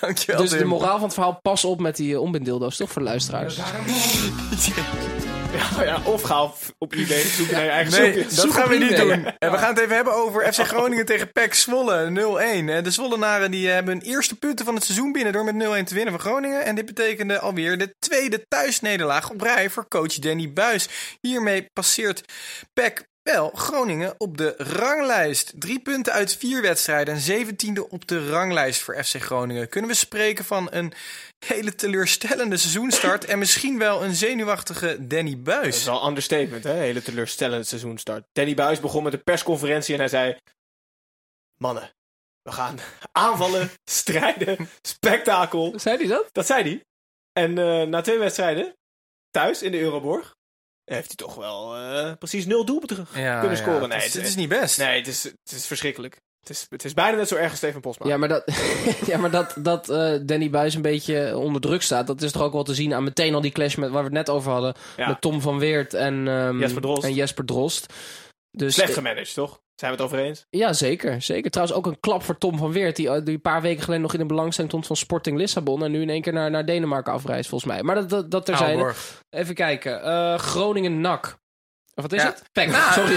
[0.00, 3.02] Dankjewel, Dus de moraal van het verhaal, pas op met die uh, ombinddildo's, toch voor
[3.02, 3.56] de luisteraars?
[3.56, 3.64] Ja,
[5.84, 6.42] ja, of ga
[6.78, 8.34] op, eBay zoeken naar je eigen Nee, zoekjes.
[8.34, 9.10] dat Zoek gaan we niet doen.
[9.38, 12.68] En we gaan het even hebben over FC Groningen tegen PEC Zwolle 0-1.
[12.68, 15.84] Eh, De Zwollenaren die hebben hun eerste punten van het seizoen binnen door met 0-1
[15.84, 16.64] te winnen van Groningen.
[16.64, 20.88] En dit betekende alweer de tweede thuisnederlaag op rij voor coach Danny Buis.
[21.20, 22.22] Hiermee passeert
[22.72, 25.52] PEC wel Groningen op de ranglijst.
[25.54, 29.68] Drie punten uit vier wedstrijden en zeventiende op de ranglijst voor FC Groningen.
[29.68, 30.92] Kunnen we spreken van een
[31.46, 35.76] hele teleurstellende seizoenstart en misschien wel een zenuwachtige Danny Dat Buis.
[35.76, 36.72] is wel een understatement, hè?
[36.72, 38.24] Hele teleurstellende seizoenstart.
[38.32, 40.36] Danny Buis begon met een persconferentie en hij zei...
[41.56, 41.90] Mannen,
[42.42, 42.78] we gaan
[43.12, 45.72] aanvallen, strijden, spektakel.
[45.76, 46.28] Zei hij dat?
[46.32, 46.84] Dat zei hij.
[47.32, 48.76] En eh, na twee wedstrijden,
[49.30, 50.35] thuis in de Euroborg,
[50.94, 53.88] heeft hij toch wel eh, precies nul doelpunten kunnen scoren.
[53.88, 54.78] Nee, het, is, het, het is niet best.
[54.78, 56.20] nee het, is, het is verschrikkelijk.
[56.40, 58.06] Het is, het is bijna net zo erg als Steven Posma.
[58.06, 58.44] Ja, maar dat,
[59.06, 62.42] ja, maar dat, dat eh, Danny Buis een beetje onder druk staat, dat is toch
[62.42, 64.52] ook wel te zien aan meteen al die clash met, waar we het net over
[64.52, 64.74] hadden.
[64.96, 65.08] Ja.
[65.08, 67.04] Met Tom van Weert en, ehm, Jesper Drost.
[67.04, 67.92] en Jesper Drost.
[68.50, 69.60] Dus, Slecht gemanaged, toch?
[69.76, 70.46] Zijn we het over eens?
[70.50, 71.50] Ja, zeker, zeker.
[71.50, 74.02] Trouwens ook een klap voor Tom van Weert, die, eh, die een paar weken geleden
[74.02, 76.64] nog in de belangstelling stond van Sporting Lissabon en nu in één keer naar, naar
[76.64, 77.82] Denemarken afreist, volgens mij.
[77.82, 78.72] Maar dat, dat, dat terzijde.
[78.72, 79.22] Aalborg.
[79.30, 80.02] Even kijken.
[80.02, 81.38] Eh Groningen-NAC.
[81.98, 82.28] Of wat is Ja.
[82.28, 82.42] het?
[82.52, 82.68] Pek.
[82.68, 82.92] Nou.
[82.92, 83.14] Sorry.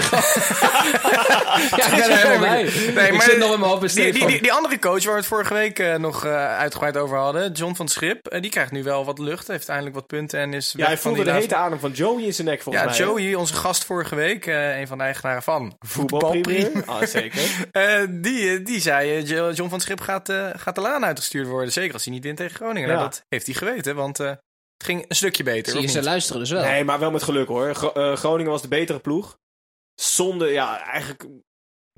[1.76, 2.62] ja, ik ben er helemaal bij.
[2.94, 4.30] Nee, ik maar zit nog in mijn hoofd Die, besteed die, van.
[4.30, 7.52] die, die andere coach waar we het vorige week eh, nog eh, uitgebreid over hadden,
[7.52, 9.46] John van Schip, eh, die krijgt nu wel wat lucht.
[9.46, 11.80] Heeft eindelijk wat punten en is Ja, hij van voelde die de laatste- hete adem
[11.80, 12.98] van Joey in zijn nek volgens Ja, mij.
[12.98, 13.04] hè?
[13.04, 16.70] Joey, onze gast vorige week, eh, een van de eigenaren van Voetbalpremier.
[16.86, 17.40] Ah, zeker.
[18.22, 21.72] Die, die zei, Jo- John van Schip gaat, eh, gaat de laan uitgestuurd worden.
[21.72, 22.88] Zeker als hij niet wint tegen Groningen.
[22.88, 23.04] Nou, Ja.
[23.08, 24.30] dat heeft hij geweten, want eh,
[24.80, 25.72] het ging een stukje beter.
[25.72, 26.62] Zie je, of ze luisteren dus wel.
[26.62, 27.74] Nee, maar wel met geluk hoor.
[27.74, 29.38] Gro- eh, Groningen was de betere ploeg.
[29.94, 31.26] Zonde, ja, eigenlijk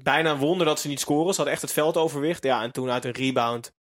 [0.03, 1.31] bijna een wonder dat ze niet scoren.
[1.31, 2.45] Ze hadden echt het veld overwicht.
[2.45, 3.73] Ja, en toen uit een rebound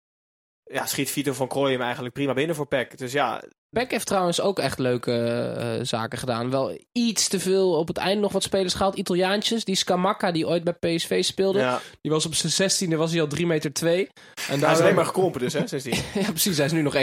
[0.63, 2.97] ja, schiet Vito van Krooi hem eigenlijk prima binnen voor Peck.
[2.97, 3.43] Dus ja,
[3.75, 5.13] Beck heeft trouwens ook echt leuke
[5.57, 6.49] eh, zaken gedaan.
[6.49, 8.95] Wel iets te veel op het einde nog wat spelers gehaald.
[8.95, 9.63] Italiaantjes.
[9.63, 11.59] Die Scamacca, die ooit bij PSV speelde.
[11.59, 11.81] ja.
[12.01, 14.09] Die was op zijn 16e was hij al 3 meter 2.
[14.49, 15.93] En hij is alleen maar gekrompen dus, hè, sindsdien.
[16.21, 16.57] Ja, precies.
[16.57, 17.01] Hij is nu nog 1,98.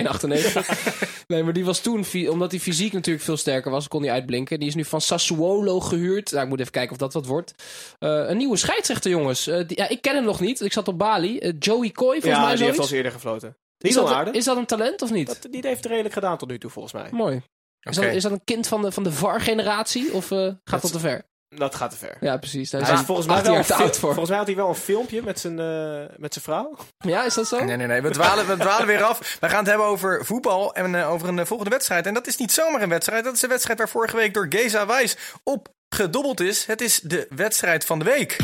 [1.26, 4.58] nee, maar die was toen, omdat hij fysiek natuurlijk veel sterker was, kon hij uitblinken.
[4.58, 6.30] Die is nu van Sassuolo gehuurd.
[6.30, 7.54] Nou, ik moet even kijken of dat wat wordt.
[7.98, 9.46] Eh, een nieuwe scheidsrechter, jongens.
[9.46, 10.60] Eh, die- ja, ik ken hem nog niet.
[10.60, 11.52] Ik zat op Bali.
[11.58, 13.56] Joey Coy, volgens ja, mij die heeft al eerder gefloten.
[13.78, 14.34] Die Is dat, aardig.
[14.34, 15.26] is dat een talent of niet?
[15.26, 17.08] Dat, die heeft het redelijk gedaan tot nu toe, volgens mij.
[17.10, 17.42] Mooi.
[17.80, 20.12] Is, dat, is dat een kind van de, van de VAR-generatie?
[20.12, 21.26] Of eh, gaat dat te ver?
[21.56, 22.16] Dat gaat te ver.
[22.20, 22.70] Ja, precies.
[22.70, 23.98] Daar Hij is volgens mij, 18 wel een voor.
[23.98, 26.76] volgens mij had hij wel een filmpje met zijn, eh, met zijn vrouw.
[26.98, 27.64] Ja, is dat zo?
[27.64, 28.02] Nee, nee, nee.
[28.02, 29.36] We dwalen, we dwalen weer af.
[29.40, 32.06] We gaan het hebben over voetbal en eh, over een volgende wedstrijd.
[32.06, 33.24] En dat is niet zomaar een wedstrijd.
[33.24, 36.66] Dat is de wedstrijd waar vorige week door Geza Wijs op gedobbeld is.
[36.66, 38.36] Het is de wedstrijd van de week.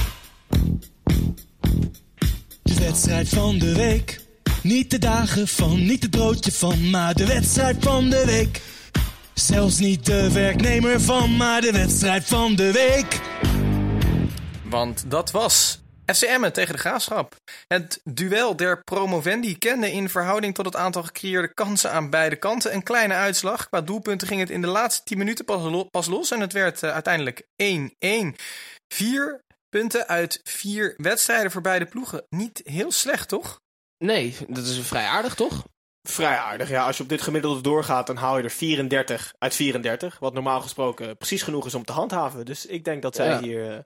[2.63, 4.24] De wedstrijd van de week.
[4.65, 8.61] Niet de dagen van, niet het broodje van, maar de wedstrijd van de week.
[9.35, 13.21] Zelfs niet de werknemer van, maar de wedstrijd van de week.
[14.71, 15.83] Want dat was
[16.15, 17.37] FC Emmen tegen de Graafschap.
[17.67, 22.75] Het duel der promovendi kende in verhouding tot het aantal gecreëerde kansen aan beide kanten
[22.75, 23.69] een kleine uitslag.
[23.69, 26.83] Qua doelpunten ging het in de laatste 10 minuten pas, pas los en het werd
[26.83, 27.67] eh, uiteindelijk 1-1.
[28.95, 32.27] Vier punten uit vier wedstrijden voor beide ploegen.
[32.29, 33.63] Niet heel slecht, toch?
[34.05, 35.65] Nee, dat is vrij aardig, toch?
[36.09, 36.69] Vrij aardig.
[36.69, 40.19] Ja, als je op dit gemiddelde doorgaat, dan haal je er 34 uit 34.
[40.19, 42.45] Wat normaal gesproken precies genoeg is om te handhaven.
[42.45, 43.41] Dus ik denk dat zij Ja.
[43.41, 43.79] hier eh,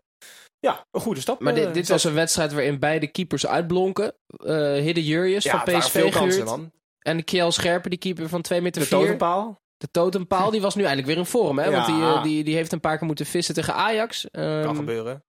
[0.58, 4.14] ja, een goede stap Maar eh, dit, dit was een wedstrijd waarin beide keepers uitblonken.
[4.44, 6.72] Eh Hidde Jurjes ja, van PSV veel kansen, man.
[6.98, 8.98] En Kiel Scherpen, die keeper van 2 meter De 4.
[8.98, 9.60] totempaal.
[9.76, 11.58] De totempaal, die was nu eindelijk weer in vorm.
[11.58, 11.64] Hè?
[11.64, 11.70] Ja.
[11.70, 11.86] Want
[12.22, 14.30] die, die, die heeft een paar keer moeten vissen tegen Ajax.
[14.30, 15.24] Ehm, Kan gebeuren.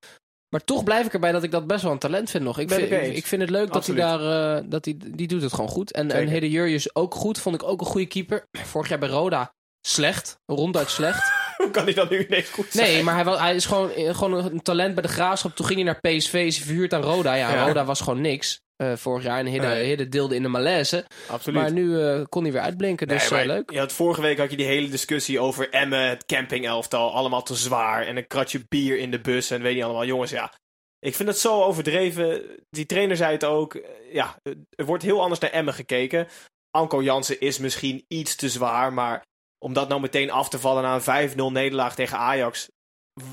[0.49, 2.59] Maar toch blijf ik erbij dat ik dat best wel een talent vind nog.
[2.59, 3.99] Ik, vind, ik vind het leuk Absoluut.
[3.99, 4.55] dat hij daar...
[4.57, 5.91] eh, dat hij, die doet het gewoon goed.
[5.91, 6.29] En, en Zeker.
[6.31, 7.39] Hidde Jurjes ook goed.
[7.39, 8.45] Vond ik ook een goede keeper.
[8.71, 10.39] Vorig jaar bij Roda slecht.
[10.45, 11.31] Ronduit slecht.
[11.57, 12.91] Hoe kan hij dan nu ineens goed zijn?
[12.91, 15.55] Nee, maar hij, hij is gewoon, eh, gewoon een talent bij de graafschap.
[15.55, 17.33] Toen ging hij naar PSV, is hij verhuurd aan Roda.
[17.33, 17.65] Ja, Ja.
[17.65, 19.39] Roda was gewoon niks eh, vorig jaar.
[19.39, 19.85] En Hidde, Nee.
[19.85, 21.05] Hidde deelde in de malaise.
[21.27, 21.61] Absoluut.
[21.61, 23.07] Maar nu eh, kon hij weer uitblinken.
[23.07, 23.71] Dus Nee, maar eh, leuk.
[23.71, 27.55] Je had, vorige week had je die hele discussie over Emmen, het campingelftal, allemaal te
[27.55, 28.05] zwaar.
[28.05, 30.05] En een kratje bier in de bus en weet niet allemaal.
[30.05, 30.53] Jongens, ja.
[30.99, 32.41] Ik vind het zo overdreven.
[32.69, 33.81] Die trainer zei het ook.
[34.11, 36.27] Ja, er wordt heel anders naar Emmen gekeken.
[36.71, 39.23] Anko Jansen is misschien iets te zwaar, maar
[39.65, 42.69] om dat nou meteen af te vallen na een 5-0 nederlaag tegen Ajax,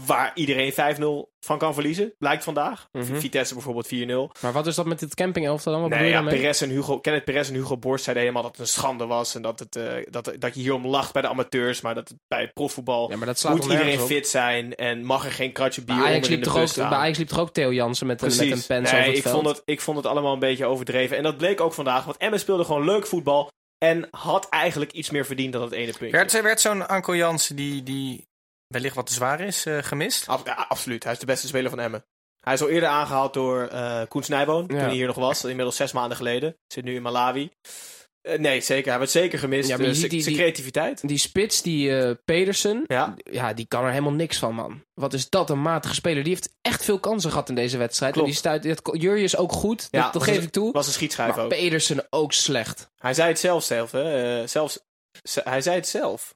[0.06, 2.88] waar iedereen 5-0 van kan verliezen, blijkt vandaag.
[2.92, 3.16] Mhm.
[3.18, 4.30] Vitesse bijvoorbeeld 4-0.
[4.40, 5.80] Maar wat is dat met dit campingelftal dan?
[5.82, 6.30] Wat Nee, bedoel je ja?
[6.36, 9.34] Perez en Hugo, Kenneth Perez en Hugo Borst zeiden helemaal dat het een schande was.
[9.34, 11.80] En dat, het, eh, dat, dat je hierom lacht bij de amateurs.
[11.80, 14.06] Maar dat het bij het profvoetbal Ja, maar dat slaat moet iedereen op?
[14.06, 14.74] fit zijn.
[14.74, 16.74] En mag er geen kratje bier Bij Ajax, onder in liep de toch bus ook,
[16.76, 16.88] staan.
[16.88, 19.16] bij Ajax liep toch ook Theo Jansen met, een- met een pen nee, over het
[19.16, 19.34] ik veld.
[19.34, 21.16] vond, het, ik vond het allemaal een beetje overdreven.
[21.16, 22.04] En dat bleek ook vandaag.
[22.04, 23.50] Want Emmen speelde gewoon leuk voetbal.
[23.78, 26.10] En had eigenlijk iets meer verdiend dan het ene puntje.
[26.16, 28.25] Werd, werd zo'n Anko Jansen die, die
[28.68, 30.28] wellicht wat te zwaar is eh, gemist?
[30.28, 31.04] Ab- ja, absoluut.
[31.04, 32.04] Hij is de beste speler van Emmen.
[32.40, 34.66] Hij is al eerder aangehaald door eh Koen Snijboon.
[34.66, 35.44] Toen hij hier nog was.
[35.44, 36.56] Inmiddels zes maanden geleden.
[36.66, 37.50] Zit nu in Malawi.
[38.20, 38.88] Eh, nee, zeker.
[38.90, 39.68] Hij werd zeker gemist.
[39.68, 41.08] Ja, maar zijn die- die- creativiteit.
[41.08, 43.14] Die spits, die eh, Pedersen, Ja.
[43.16, 44.84] ja, die kan er helemaal niks van, man.
[44.94, 46.22] Wat is dat een matige speler.
[46.22, 48.12] Die heeft echt veel kansen gehad in deze wedstrijd.
[48.12, 48.26] Klopt.
[48.28, 50.72] En die stuit, dat, Jurjes ook goed, Ja, dat, geef een- ik toe.
[50.72, 51.50] Was een schietschijf Maar ook.
[51.50, 52.90] Pedersen ook slecht.
[52.96, 54.46] Hij zei het zelf zelf, hè.
[54.46, 54.78] Zelfs,
[55.22, 56.34] ze- hij zei het zelf.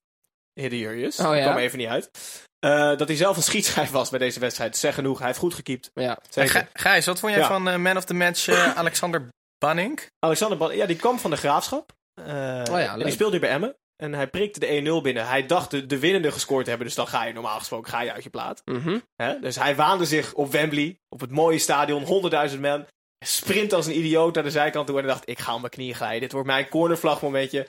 [0.61, 1.18] Hidde Jurjes.
[1.18, 1.42] Oh, ja?
[1.42, 2.11] kwam even niet uit.
[2.58, 4.76] Eh, dat hij zelf een schietschijf was bij deze wedstrijd.
[4.76, 5.18] Zeg genoeg.
[5.18, 5.90] Hij heeft goed gekiept.
[5.94, 6.18] Ja.
[6.30, 6.68] Zeker.
[6.72, 7.48] Gijs, wat vond jij Ja.
[7.48, 10.00] van eh, man of the match eh, Alexander Banning?
[10.18, 11.92] Alexander Ban- ja, die kwam van de graafschap.
[12.14, 12.26] Eh,
[12.64, 13.04] ja, leuk.
[13.04, 13.74] die speelde hier bij Emmen.
[14.02, 15.26] En hij prikte de 1-0 binnen.
[15.28, 16.88] Hij dacht de, de winnende gescoord te hebben.
[16.88, 18.62] Dus dan ga je normaal gesproken ga je uit je plaat.
[18.64, 18.98] Mhm.
[19.16, 19.40] Hè?
[19.40, 20.98] Dus hij waande zich op Wembley.
[21.08, 22.04] Op het mooie stadion.
[22.52, 22.86] 100.000 man.
[23.24, 25.00] Sprint als een idioot naar de zijkant toe.
[25.00, 26.20] En dacht, ik ga op mijn knieën glijden.
[26.20, 27.66] Dit wordt mijn cornervlag momentje.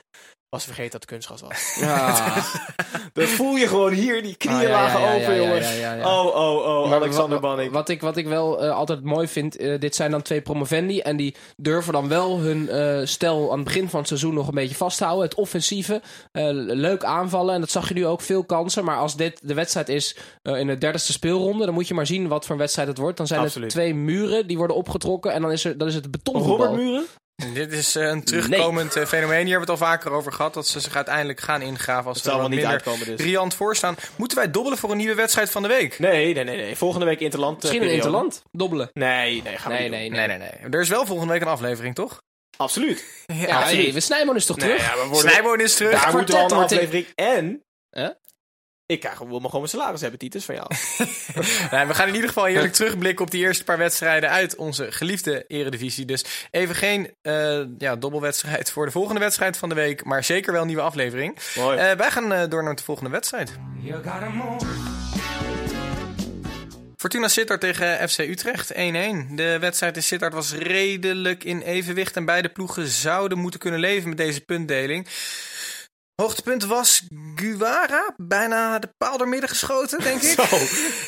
[0.52, 1.74] Was vergeten dat het kunstgras was.
[1.80, 2.34] Ja.
[3.12, 5.62] Dat voel je gewoon hier, die knieën ja, ja, lagen ja, open, ja, ja, jongen.
[5.62, 6.20] ja, ja, ja.
[6.20, 7.72] Oh, oh, oh, Maar Alexander Banning.
[7.72, 11.00] Wat ik, wat ik wel eh, altijd mooi vind, eh, dit zijn dan twee promovendi.
[11.00, 14.48] En die durven dan wel hun eh stel aan het begin van het seizoen nog
[14.48, 15.24] een beetje vasthouden.
[15.24, 17.54] Het offensieve, eh, leuk aanvallen.
[17.54, 18.84] En dat zag je nu ook, veel kansen.
[18.84, 22.28] Maar als dit de wedstrijd is in de derde speelronde, dan moet je maar zien
[22.28, 23.16] wat voor een wedstrijd het wordt.
[23.16, 23.66] Dan zijn Absoluut.
[23.66, 25.32] er twee muren die worden opgetrokken.
[25.32, 26.74] En dan is, er, dan is het Robert betonvoetbal.
[26.74, 27.06] Muren?
[27.54, 29.44] Dit is eh, een terugkomend eh, fenomeen.
[29.46, 30.54] Hier hebben we het al vaker over gehad.
[30.54, 33.20] Dat ze zich uiteindelijk gaan ingraven als ze er niet minder uitkomen dus.
[33.20, 33.96] riant voor staan.
[34.16, 35.98] Moeten wij dobbelen voor een nieuwe wedstrijd van de week?
[35.98, 36.76] Nee, nee, nee, nee.
[36.76, 37.56] Volgende week Interland.
[37.56, 38.90] eh, Misschien een interland, dobbelen.
[38.92, 40.70] Nee, nee, gaan we Nee, niet nee, Nee, nee, nee.
[40.70, 42.22] Er is wel volgende week een aflevering, toch?
[42.56, 43.04] Absoluut.
[43.26, 43.84] Ja, absoluut.
[43.84, 44.86] hey, we Snijman is toch Nee, terug?
[44.86, 45.30] ja, we worden...
[45.30, 46.02] Snijboon is terug.
[46.02, 47.06] Daar moeten we al een aflevering.
[47.14, 47.62] En...
[47.90, 48.08] Huh?
[48.92, 50.66] Ik krijg wil maar gewoon mijn salaris hebben, Titus, van jou.
[51.70, 54.92] Nee, we gaan in ieder geval eerlijk terugblikken op die eerste paar wedstrijden uit onze
[54.92, 56.04] geliefde eredivisie.
[56.04, 60.04] Dus even geen eh, ja, dobbelwedstrijd voor de volgende wedstrijd van de week.
[60.04, 61.38] Maar zeker wel een nieuwe aflevering.
[61.56, 61.78] Mooi.
[61.78, 63.52] Eh, wij gaan eh, door naar de volgende wedstrijd.
[66.96, 68.76] Fortuna Sittard tegen FC Utrecht 1-1.
[69.34, 72.16] De wedstrijd in Sittard was redelijk in evenwicht.
[72.16, 75.08] En beide ploegen zouden moeten kunnen leven met deze puntdeling.
[76.22, 78.14] Hoogtepunt was Guara.
[78.16, 80.28] Bijna de paal door midden geschoten, denk ik.
[80.40, 80.56] Zo,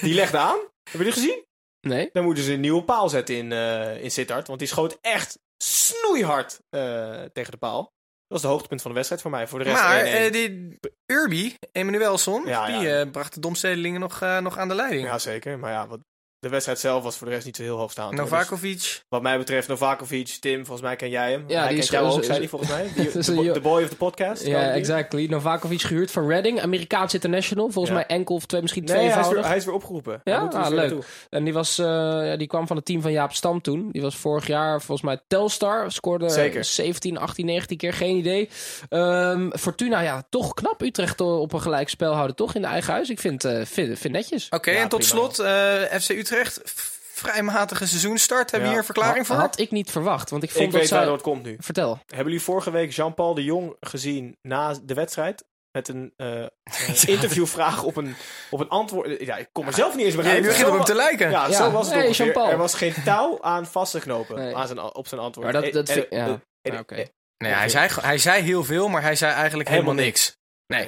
[0.07, 0.59] die legde aan.
[0.91, 1.45] Heb je die gezien?
[1.81, 2.09] Nee.
[2.12, 4.47] Dan moeten ze een nieuwe paal zetten in, eh in Sittard.
[4.47, 7.83] Want die schoot echt snoeihard eh, tegen de paal.
[7.83, 7.93] Dat
[8.29, 9.49] was de hoogtepunt van de wedstrijd voor mij.
[9.49, 10.09] Voor de rest Maar 1-1.
[10.09, 13.01] eh, die Urbi, Emanuelson, Ja, die ja.
[13.01, 15.07] eh, bracht de domstedelingen nog, eh, nog aan de leiding.
[15.07, 15.59] Ja, zeker.
[15.59, 16.01] Maar ja, wat,
[16.45, 18.11] de wedstrijd zelf was voor de rest niet zo heel hoogstaand.
[18.11, 19.03] Dus Novakovic.
[19.09, 21.45] wat mij betreft, Novakovic, Tim, volgens mij ken jij hem.
[21.47, 22.88] Ja, hij die kent is- jou is- ook, zei hij volgens mij.
[22.97, 24.47] Die- is de, boy of the podcast.
[24.47, 25.26] Ja, exactly.
[25.26, 26.61] Novakovic gehuurd van Reading.
[26.62, 27.64] Amerikaans international.
[27.70, 27.95] Volgens Ja.
[27.95, 30.20] mij enkel of twee, misschien Nee, hij is, weer, hij is weer opgeroepen.
[30.24, 30.32] Ja?
[30.34, 30.90] Hij moet Ah, dus weer leuk.
[30.90, 31.09] naartoe.
[31.30, 33.88] En die, was, eh, ja, die kwam van het team van Jaap Stam toen.
[33.92, 35.92] Die was vorig jaar volgens mij Telstar.
[35.92, 36.64] Scoorde Zeker.
[36.64, 37.92] 17, 18, 19 keer.
[37.92, 38.49] Geen idee.
[38.88, 40.82] Ehm, Fortuna, ja, toch knap.
[40.82, 42.36] Utrecht op een gelijk spel houden.
[42.36, 43.11] Toch in de eigen huis.
[43.11, 44.47] Ik vind, eh vind, vind netjes.
[44.51, 45.14] Oké, Ja, en tot prima.
[45.14, 46.34] slot eh, FC Utrecht.
[46.43, 48.51] F- Vrij matige seizoenstart.
[48.51, 48.70] Hebben we Ja.
[48.70, 49.37] hier een verklaring voor?
[49.37, 50.30] Had ik niet verwacht.
[50.30, 50.97] Want ik vond Ik dat weet zij...
[50.99, 51.57] waardoor het komt nu.
[51.61, 51.99] Vertel.
[52.07, 55.45] Hebben jullie vorige week Jean-Paul de Jong gezien na de wedstrijd?
[55.72, 56.45] Met een eh,
[57.14, 58.14] interviewvraag op een,
[58.51, 59.20] op een antwoord.
[59.20, 60.41] Ja, ik kom er zelf niet eens meer Ja, uit.
[60.41, 61.30] nu begint op hem te lijken.
[61.30, 61.53] Ja, Ja.
[61.53, 62.24] zo was het Hey, ongeveer.
[62.24, 62.51] Jean-Paul.
[62.51, 64.57] Er was geen touw aan vast te knopen Nee.
[64.57, 65.53] aan zijn, op zijn antwoord.
[65.53, 66.41] Maar dat, dat vind- ja.
[66.78, 67.05] oké.
[67.37, 70.37] Nee, hij zei, hij zei heel veel, maar hij zei eigenlijk helemaal, Helemaal niks.
[70.66, 70.82] Nee.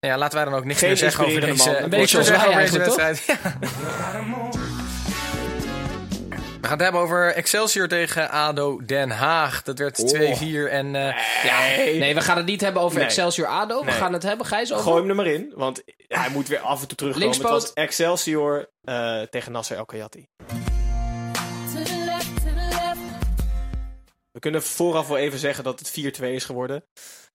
[0.00, 1.82] Nou Ja, laten wij dan ook niks Geen meer zeggen over deze, man.
[1.82, 3.24] Een beetje zoals wij eigenlijk, wedstrijd.
[6.60, 9.62] We gaan het hebben over Excelsior tegen ADO Den Haag.
[9.62, 10.18] Dat werd 2-4
[10.70, 11.60] en eh, ja,
[11.98, 13.06] Nee, we gaan het niet hebben over Nee.
[13.06, 13.78] Excelsior ADO.
[13.78, 13.94] We Nee.
[13.94, 14.84] gaan het hebben, Gijs, over...
[14.84, 17.28] Gooi hem er maar in, want hij moet weer af en toe terugkomen.
[17.28, 17.52] Linkspoot.
[17.52, 20.26] Het was Excelsior eh, tegen Nasser El Khayyati.
[24.32, 25.90] We kunnen vooraf wel even zeggen dat het
[26.20, 26.84] 4-2 is geworden.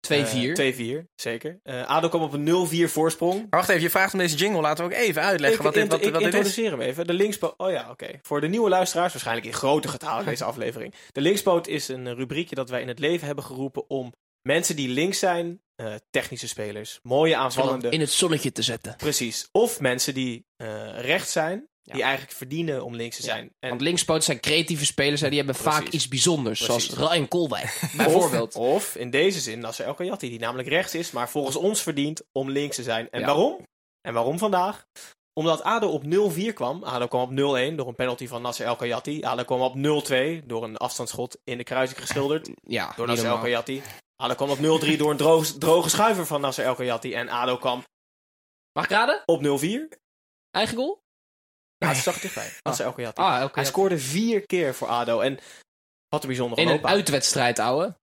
[0.08, 0.12] 2-4.
[0.12, 1.60] Eh, 2-4, zeker.
[1.64, 3.40] Eh ADO kwam op een 0-4 voorsprong.
[3.40, 4.62] Maar wacht even, je vraagt om deze jingle.
[4.62, 6.36] Laten we ook even uitleggen ik wat dit, wat, ik wat dit is.
[6.36, 7.08] introduceer hem even.
[7.08, 7.54] De linkspoot.
[7.58, 8.20] Oh ja, oké.
[8.22, 10.94] Voor de nieuwe luisteraars, waarschijnlijk in grote getalen deze aflevering.
[11.12, 14.90] De linkspoot is een rubriekje dat wij in het leven hebben geroepen om mensen die
[14.90, 17.90] links zijn, eh, technische spelers, mooie aanvallende.
[17.90, 18.96] in het zonnetje te zetten.
[18.96, 19.48] Precies.
[19.52, 23.52] Of mensen die eh, rechts zijn, die eigenlijk verdienen om links te zijn.
[23.60, 26.64] En Want linkspoot zijn creatieve spelers en die hebben vaak iets bijzonders.
[26.66, 26.90] Precies.
[26.94, 28.56] Zoals Ryan Koolwijk, bijvoorbeeld.
[28.56, 31.82] Of, of in deze zin Nasser El Khayyati, die namelijk rechts is, maar volgens ons
[31.82, 33.10] verdient om links te zijn.
[33.10, 33.26] En Ja.
[33.26, 33.66] waarom?
[34.02, 34.86] En waarom vandaag?
[35.34, 36.84] Omdat ADO op 0-4 kwam.
[36.84, 39.24] ADO kwam op 0-1 door een penalty van Nasser El Khayyati.
[39.24, 43.32] ADO kwam op 0-2 door een afstandsschot in de kruising geschilderd Ja, door Nasser El
[43.36, 43.62] normaal.
[43.64, 43.82] Khayyati.
[44.16, 47.14] ADO kwam op 0-3 door een droge, droge schuiver van Nasser El Khayyati.
[47.14, 47.84] En ADO kwam
[48.74, 49.22] Mag ik raden?
[49.26, 49.98] op 0-4.
[50.52, 51.02] Eigen goal?
[51.84, 52.52] Ja, het zag er dichtbij.
[53.18, 53.52] Ah, oké.
[53.54, 55.20] Hij scoorde vier keer voor ADO.
[55.20, 55.40] En
[56.10, 57.96] wat een bijzondere In een uitwedstrijd, ouwe.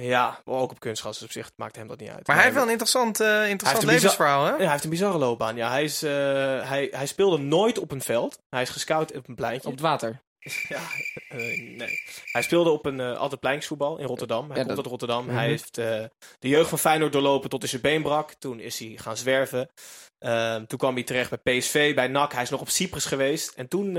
[0.00, 1.18] Ja, maar ook op kunstgras.
[1.18, 2.26] Dus op zich maakt hem dat niet uit.
[2.26, 4.50] Maar hij heeft wel een interessant, eh, interessant levensverhaal, hè?
[4.50, 5.56] Ja, hij heeft een bizarre loopbaan.
[5.56, 6.10] Ja, hij, is, eh,
[6.68, 8.38] hij, hij speelde nooit op een veld.
[8.48, 9.66] Hij is gescout op een pleintje.
[9.66, 10.20] Op het water.
[10.68, 10.82] Ja,
[11.28, 11.36] eh,
[11.76, 12.00] nee.
[12.32, 13.40] Hij speelde op een uh, altijd
[13.98, 14.46] in Rotterdam.
[14.50, 15.24] Hij Ja, komt dat- uit Rotterdam.
[15.26, 15.34] Mhm.
[15.34, 16.04] Hij heeft eh,
[16.38, 18.32] de jeugd van Feyenoord doorlopen tot hij zijn been brak.
[18.32, 19.68] Toen is hij gaan zwerven.
[20.18, 22.32] Ehm, toen kwam hij terecht bij PSV, bij NAC.
[22.32, 23.54] Hij is nog op Cyprus geweest.
[23.54, 23.96] En toen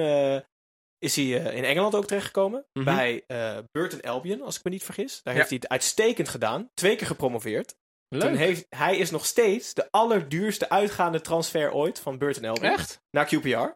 [0.98, 2.66] is hij in Engeland ook terechtgekomen.
[2.74, 2.86] Mhm.
[2.86, 3.24] Bij
[3.72, 5.20] Burton Albion, als ik me niet vergis.
[5.24, 5.40] Daar Ja.
[5.40, 6.70] heeft hij het uitstekend gedaan.
[6.74, 7.76] Twee keer gepromoveerd.
[8.20, 13.02] Toen heeft, hij is nog steeds de allerduurste uitgaande transfer ooit van Burton Albion Echt?
[13.12, 13.70] naar QPR.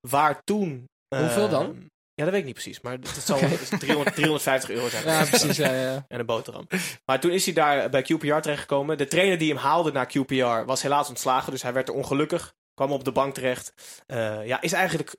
[0.00, 0.84] Waar toen...
[1.16, 1.90] Hoeveel dan?
[2.14, 2.80] Ja, dat weet ik niet precies.
[2.80, 3.46] Maar het zal Oké.
[3.46, 5.04] het is 300, 350 euro zijn.
[5.04, 5.56] Ja, precies.
[5.56, 6.04] Ja, ja.
[6.08, 6.66] En een boterham.
[7.04, 8.98] Maar toen is hij daar bij QPR terechtgekomen.
[8.98, 11.52] De trainer die hem haalde naar QPR was helaas ontslagen.
[11.52, 12.54] Dus hij werd er ongelukkig.
[12.74, 13.74] Kwam op de bank terecht.
[14.06, 15.16] Eh, ja, is eigenlijk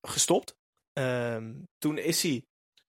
[0.00, 0.56] gestopt.
[0.92, 2.44] Ehm, toen is hij,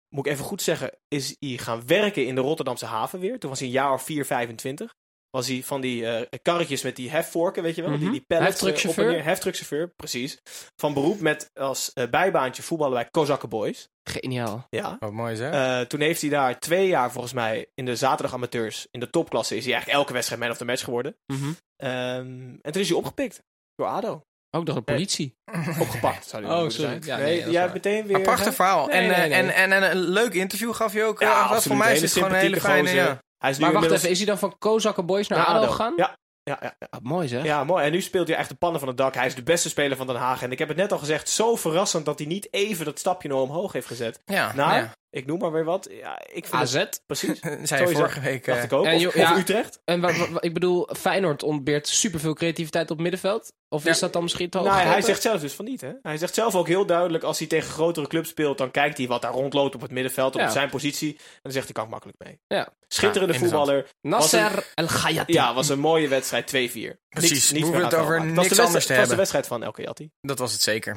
[0.09, 3.39] moet ik even goed zeggen, is hij gaan werken in de Rotterdamse haven weer.
[3.39, 4.95] Toen was hij een jaar of 4, 25.
[5.37, 7.91] Was hij van die eh, karretjes met die hefvorken, weet je wel?
[7.91, 8.11] Die, Mhm.
[8.11, 9.11] die pallets, eh, Heftruckchauffeur.
[9.11, 9.25] neer.
[9.25, 10.39] Heftruckchauffeur, precies.
[10.77, 13.89] Van beroep met als eh, bijbaantje voetballen bij Kozakken Boys.
[14.11, 14.67] Geniaal.
[14.71, 14.97] Ja.
[14.99, 15.53] Wat mooi zeg.
[15.53, 19.11] Eh, toen heeft hij daar twee jaar volgens mij in de zaterdag amateurs in de
[19.11, 21.17] topklasse is hij eigenlijk elke wedstrijd man of the match geworden.
[21.27, 21.53] Mhm.
[21.77, 23.43] Ehm, en toen is hij opgepikt
[23.75, 24.23] door ADO.
[24.57, 25.35] Ook door de politie.
[25.81, 26.99] Opgepakt zou Oh, sorry.
[27.05, 28.17] Ja, nee, dat hebt meteen weer...
[28.17, 28.53] Aparte hè?
[28.53, 28.87] verhaal.
[28.87, 29.31] Nee, en, nee, nee.
[29.39, 31.21] En, en, en een leuk interview gaf je ook.
[31.21, 31.63] Ja, wat absoluut.
[31.63, 32.91] voor mij is Hele het gewoon een hele fijne...
[32.91, 33.19] Ja.
[33.43, 35.67] Hij is nu Maar wacht inmiddels- even, is hij dan van Kozakken Boys naar ADO
[35.67, 35.93] gegaan?
[35.97, 36.87] Ja, ja, ja, ja.
[36.91, 37.45] Ah, mooi zeg.
[37.45, 37.85] Ja, mooi.
[37.85, 39.15] En nu speelt hij echt de pannen van het dak.
[39.15, 40.43] Hij is de beste speler van Den Haag.
[40.43, 43.29] En ik heb het net al gezegd, zo verrassend dat hij niet even dat stapje
[43.29, 44.21] nog omhoog heeft gezet.
[44.25, 44.93] Ja, Nou, ja.
[45.13, 45.89] Ik noem maar weer wat.
[45.91, 46.73] Ja, ik vind AZ.
[46.75, 47.41] het precies.
[47.41, 47.95] zei je Sowieso.
[47.95, 48.47] vorige week.
[48.47, 48.85] eh, Dacht ik ook.
[48.85, 49.37] En Of.
[49.39, 49.81] Utrecht.
[49.85, 53.53] En wa- wa- wa- ik bedoel, Feyenoord ontbeert superveel creativiteit op middenveld.
[53.69, 53.91] Of Ja.
[53.91, 55.81] is dat dan misschien te hoog Nou, hij zegt zelf dus van niet.
[55.81, 55.91] Hè?
[56.03, 59.07] Hij zegt zelf ook heel duidelijk, als hij tegen grotere clubs speelt, dan kijkt hij
[59.07, 60.49] wat daar rondloopt op het middenveld, op Ja.
[60.51, 61.11] zijn positie.
[61.17, 62.41] En dan zegt hij, kan ik makkelijk mee.
[62.47, 62.69] Ja.
[62.89, 63.87] Schitterende voetballer.
[64.01, 65.33] Nasser El Ghayati.
[65.33, 67.01] Ja, was een mooie wedstrijd, 2-4.
[67.09, 68.99] Precies, we het aan over niks was de anders te wedstrijd- hebben.
[68.99, 70.11] was de wedstrijd van El Kayati.
[70.21, 70.97] Dat was het zeker.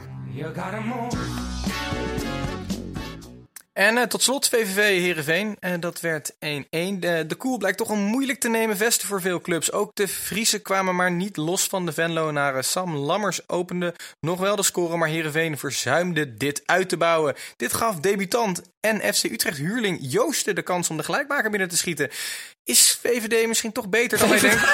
[3.78, 5.58] En eh, tot slot VVV Heerenveen.
[5.60, 6.36] Eh, dat werd 1-1.
[6.40, 9.72] De, de koel blijkt toch een moeilijk te nemen vesten voor veel clubs.
[9.72, 12.64] Ook de Friese kwamen maar niet los van de Venlonaren.
[12.64, 17.36] Sam Lammers opende nog wel de score, maar Heerenveen verzuimde dit uit te bouwen.
[17.56, 21.78] Dit gaf debutant en FC Utrecht huurling Joosten de kans om de gelijkmaker binnen te
[21.78, 22.10] schieten.
[22.64, 24.68] Is VVD misschien toch beter dan wij denken?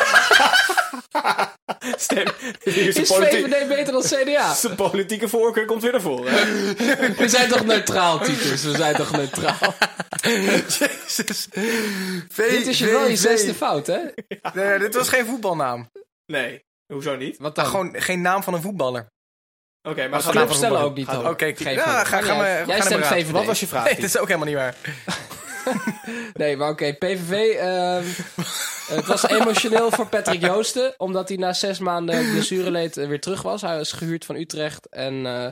[1.97, 2.25] Stem,
[2.63, 4.53] is Is VVD beter dan CDA?
[4.53, 6.33] zijn politieke voorkeur komt weer naar voren.
[7.17, 8.63] We zijn toch neutraal, Titus?
[8.63, 9.73] We zijn toch neutraal?
[10.79, 11.47] Jezus.
[12.35, 13.99] Dit is je wel je zesde fout, hè?
[14.53, 15.89] Nee, dit was geen voetbalnaam.
[16.25, 17.37] Nee, hoezo niet?
[17.37, 17.65] Wat dan?
[17.65, 19.09] Gewoon geen naam van een voetballer.
[19.89, 21.07] Oké, maar Maar ga clubs maar stellen ook niet.
[21.09, 23.31] Oké, Geen ja, ga, ga maar, we Jij gaan stemt VVD.
[23.31, 23.83] Wat was je vraag?
[23.83, 24.75] Nee, dat is ook helemaal niet waar.
[26.33, 27.31] Nee, maar oké, PVV.
[27.55, 28.03] ehm,
[28.95, 30.93] het was emotioneel voor Patrick Joosten.
[30.97, 33.61] Omdat hij na zes maanden blessureleed weer terug was.
[33.61, 34.89] Hij was gehuurd van Utrecht.
[34.89, 35.47] En eh,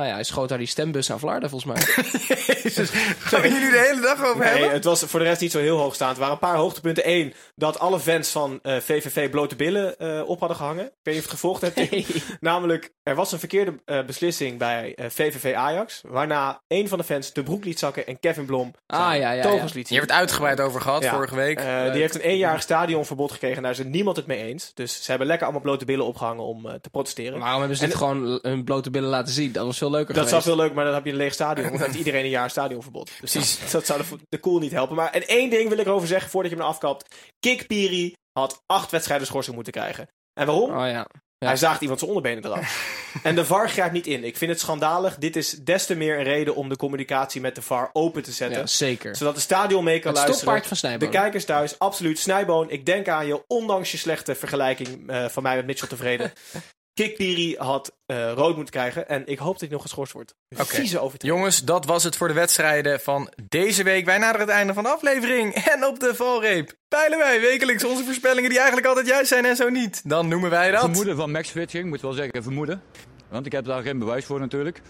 [0.00, 2.04] nou ja, hij schoot daar die stembus aan Vlaarden, volgens mij.
[2.46, 2.90] Jezus,
[3.28, 4.70] gaan we hier nu de hele dag over Nee, hebben?
[4.70, 6.12] het was voor de rest niet zo heel hoogstaand.
[6.12, 7.08] Er waren een paar hoogtepunten.
[7.10, 10.84] Eén, dat alle fans van eh, VVV blote billen eh, op hadden gehangen.
[10.84, 11.74] Ik weet niet of je het gevolgd hebt.
[11.90, 12.04] Tim.
[12.40, 16.00] Namelijk, er was een verkeerde eh, beslissing bij eh, VVV Ajax.
[16.08, 19.64] Waarna een van de fans de broek liet zakken en Kevin Blom Ah, ja, ja,
[19.74, 21.14] liet Je hebt het uitgebreid over gehad Ja.
[21.14, 21.58] vorige week.
[21.58, 23.56] Eh, die heeft een eenjarig stadionverbod gekregen.
[23.56, 24.70] en Daar is het niemand het mee eens.
[24.74, 27.38] Dus ze hebben lekker allemaal blote billen opgehangen om eh, te protesteren.
[27.38, 29.52] Waarom hebben ze dit gewoon hun blote billen laten zien?
[29.52, 31.70] Dat was veel leuker Dat zou veel leuk, maar dan heb je een leeg stadion.
[31.70, 33.06] Dan heeft iedereen een jaar stadionverbod.
[33.06, 33.60] Dus Precies.
[33.60, 34.96] Dat, dat zou de, de cool niet helpen.
[34.96, 37.14] Maar en één ding wil ik erover zeggen voordat je me afkapt.
[37.40, 40.08] Kik Piri had acht wedstrijden schorsing moeten krijgen.
[40.40, 40.70] En waarom?
[40.70, 41.06] Oh ja.
[41.38, 41.46] Ja.
[41.46, 42.98] Hij zaagt iemand zijn onderbenen eraf.
[43.22, 44.24] en de VAR grijpt niet in.
[44.24, 45.16] Ik vind het schandalig.
[45.16, 48.32] Dit is des te meer een reden om de communicatie met de VAR open te
[48.32, 48.58] zetten.
[48.60, 49.16] ja, zeker.
[49.16, 50.60] Zodat de stadion mee kan Het luisteren.
[50.62, 51.10] van De Snijboom.
[51.10, 52.18] kijkers thuis, absoluut.
[52.18, 56.32] Snijboon, ik denk aan je, ondanks je slechte vergelijking eh, van mij met Mitchell tevreden.
[57.00, 60.34] Kikpiri had eh, rood moeten krijgen en ik hoop dat hij nog geschorst wordt.
[60.48, 61.38] Vieze overtreding.
[61.38, 64.04] Jongens, dat was het voor de wedstrijden van deze week.
[64.04, 65.54] Wij naderen het einde van de aflevering.
[65.74, 69.56] En op de valreep peilen wij wekelijks onze voorspellingen die eigenlijk altijd juist zijn en
[69.56, 70.00] zo niet.
[70.04, 70.80] Dan noemen wij dat.
[70.80, 72.82] Vermoeden van Max Switching, moet wel zeggen vermoeden.
[73.30, 74.80] Want ik heb daar geen bewijs voor natuurlijk.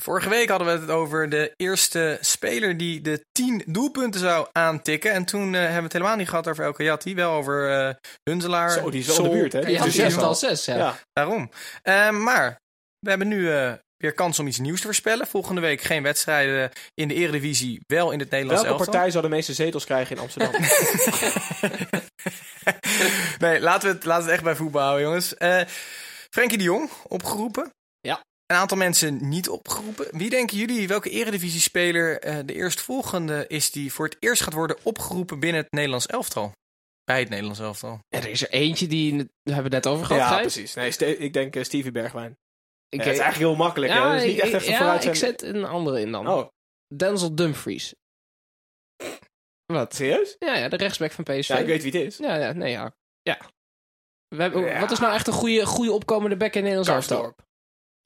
[0.00, 5.12] Vorige week hadden we het over de eerste speler die de 10 doelpunten zou aantikken.
[5.12, 7.14] En toen eh, hebben we het helemaal niet gehad over El Kayati.
[7.14, 8.70] Wel over eh Huntelaar.
[8.70, 9.60] Zo, die is wel Sol, in de buurt, hè?
[9.60, 10.34] Die heeft al al.
[10.34, 10.76] zes, ja.
[10.76, 10.98] Ja.
[11.12, 11.50] Daarom.
[11.82, 12.60] Eh, maar
[12.98, 15.26] we hebben nu eh, weer kans om iets nieuws te voorspellen.
[15.26, 18.92] Volgende week geen wedstrijden in de Eredivisie, wel in het Nederlands Welke elftal.
[18.94, 20.52] partij zou de meeste zetels krijgen in Amsterdam?
[23.38, 25.36] nee, laten we, het, laten we het echt bij voetbal houden, jongens.
[25.36, 25.60] Eh
[26.30, 27.72] Frenkie de Jong, opgeroepen.
[28.46, 30.06] Een aantal mensen niet opgeroepen.
[30.18, 34.76] Wie denken jullie, welke Eredivisie-speler eh, de eerstvolgende is die voor het eerst gaat worden
[34.82, 36.52] opgeroepen binnen het Nederlands elftal?
[37.04, 37.98] Bij het Nederlands elftal.
[38.08, 40.74] Ja, er is er eentje die, hebben we het net over gehad, ja, precies.
[40.74, 42.30] Nee, ik denk eh, Stevie Bergwijn.
[42.88, 43.92] Ik, Ja, het is eigenlijk heel makkelijk.
[43.92, 43.98] hè?
[43.98, 46.28] ja, Dat is niet ik- echt even ja, vooruit ik zet een andere in dan.
[46.28, 46.48] Oh,
[46.96, 47.94] Denzel Dumfries.
[49.66, 49.94] Wat?
[49.94, 50.36] serieus?
[50.38, 51.48] Ja, ja, de rechtsback van PSV.
[51.48, 52.16] Ja, ik weet wie het is.
[52.18, 52.94] Ja, ja, nee, ja.
[53.22, 53.38] ja.
[54.28, 54.80] We hebben, Ja.
[54.80, 57.34] Wat is nou echt een goede, goede opkomende back in Nederlands elftal?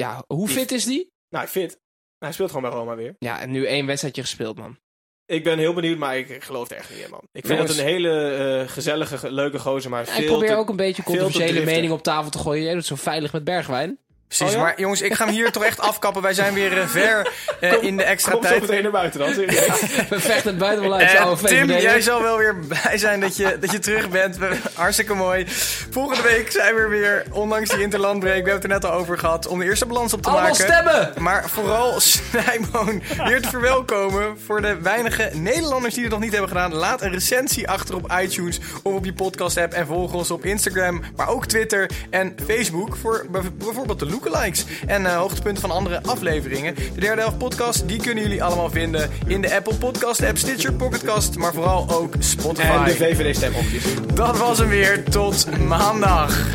[0.03, 1.13] Ja, hoe fit is die?
[1.29, 1.81] Nou, fit.
[2.19, 3.15] Hij speelt gewoon bij Roma weer.
[3.19, 4.79] Ja, en nu één wedstrijdje gespeeld, man.
[5.27, 7.21] Ik ben heel benieuwd, maar ik geloof er echt niet in, man.
[7.33, 7.71] Ik vind Jongens.
[7.77, 8.31] het een hele
[8.63, 10.55] eh, gezellige, ge- leuke gozer, maar veel ik probeer te...
[10.55, 12.65] ook een beetje veel te controversiële mening op tafel te gooien.
[12.65, 13.99] Jij doet zo veilig met Bergwijn.
[14.29, 14.59] Precies, Oh ja?
[14.63, 16.23] maar jongens, ik ga hem hier toch echt afkappen.
[16.23, 18.61] Wij zijn weer eh, ver eh, in de extra Kom zo tijd.
[18.61, 19.35] meteen naar buiten dan.
[19.35, 21.83] We vechten het buitenbeleid, Eh, oude Tim, VVD.
[21.83, 24.37] jij zal wel weer blij zijn dat je, dat je terug bent.
[24.75, 25.45] Hartstikke mooi.
[25.91, 28.45] Volgende week zijn we er weer, ondanks die interlandbreak.
[28.45, 30.49] We hebben het er net al over gehad, om de eerste balans op te Allemaal
[30.51, 30.65] maken.
[30.65, 31.13] stemmen!
[31.19, 34.39] Maar vooral Snijboon weer te verwelkomen.
[34.47, 36.75] Voor de weinige Nederlanders die het nog niet hebben gedaan.
[36.75, 39.73] Laat een recensie achter op iTunes of op je podcast app.
[39.73, 42.97] En volg ons op Instagram, maar ook Twitter en Facebook.
[42.97, 44.65] Voor bijv- bijvoorbeeld de lookalikes.
[44.87, 46.75] En eh, hoogtepunten van andere afleveringen.
[46.75, 50.73] De derde helft podcast, die kunnen jullie allemaal vinden in de Apple Podcast app, Stitcher,
[50.73, 51.37] Pocketcast.
[51.37, 52.67] Maar vooral ook Spotify.
[52.67, 53.83] En de VVD-stemhokjes.
[54.15, 55.05] Dat was hem weer.
[55.05, 56.47] Tot maandag.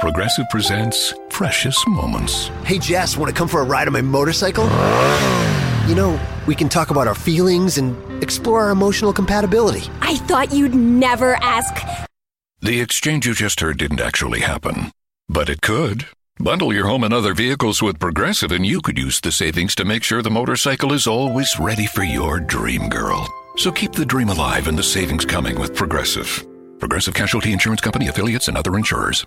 [0.00, 2.50] Progressive presents Precious Moments.
[2.62, 4.64] Hey, Jess, want to come for a ride on my motorcycle?
[5.86, 9.90] You know, we can talk about our feelings and explore our emotional compatibility.
[10.00, 11.74] I thought you'd never ask.
[12.62, 14.92] The exchange you just heard didn't actually happen,
[15.28, 16.06] but it could.
[16.38, 19.84] Bundle your home and other vehicles with Progressive, and you could use the savings to
[19.84, 23.28] make sure the motorcycle is always ready for your dream girl.
[23.56, 26.44] So keep the dream alive and the savings coming with Progressive.
[26.78, 29.26] Progressive Casualty Insurance Company affiliates and other insurers.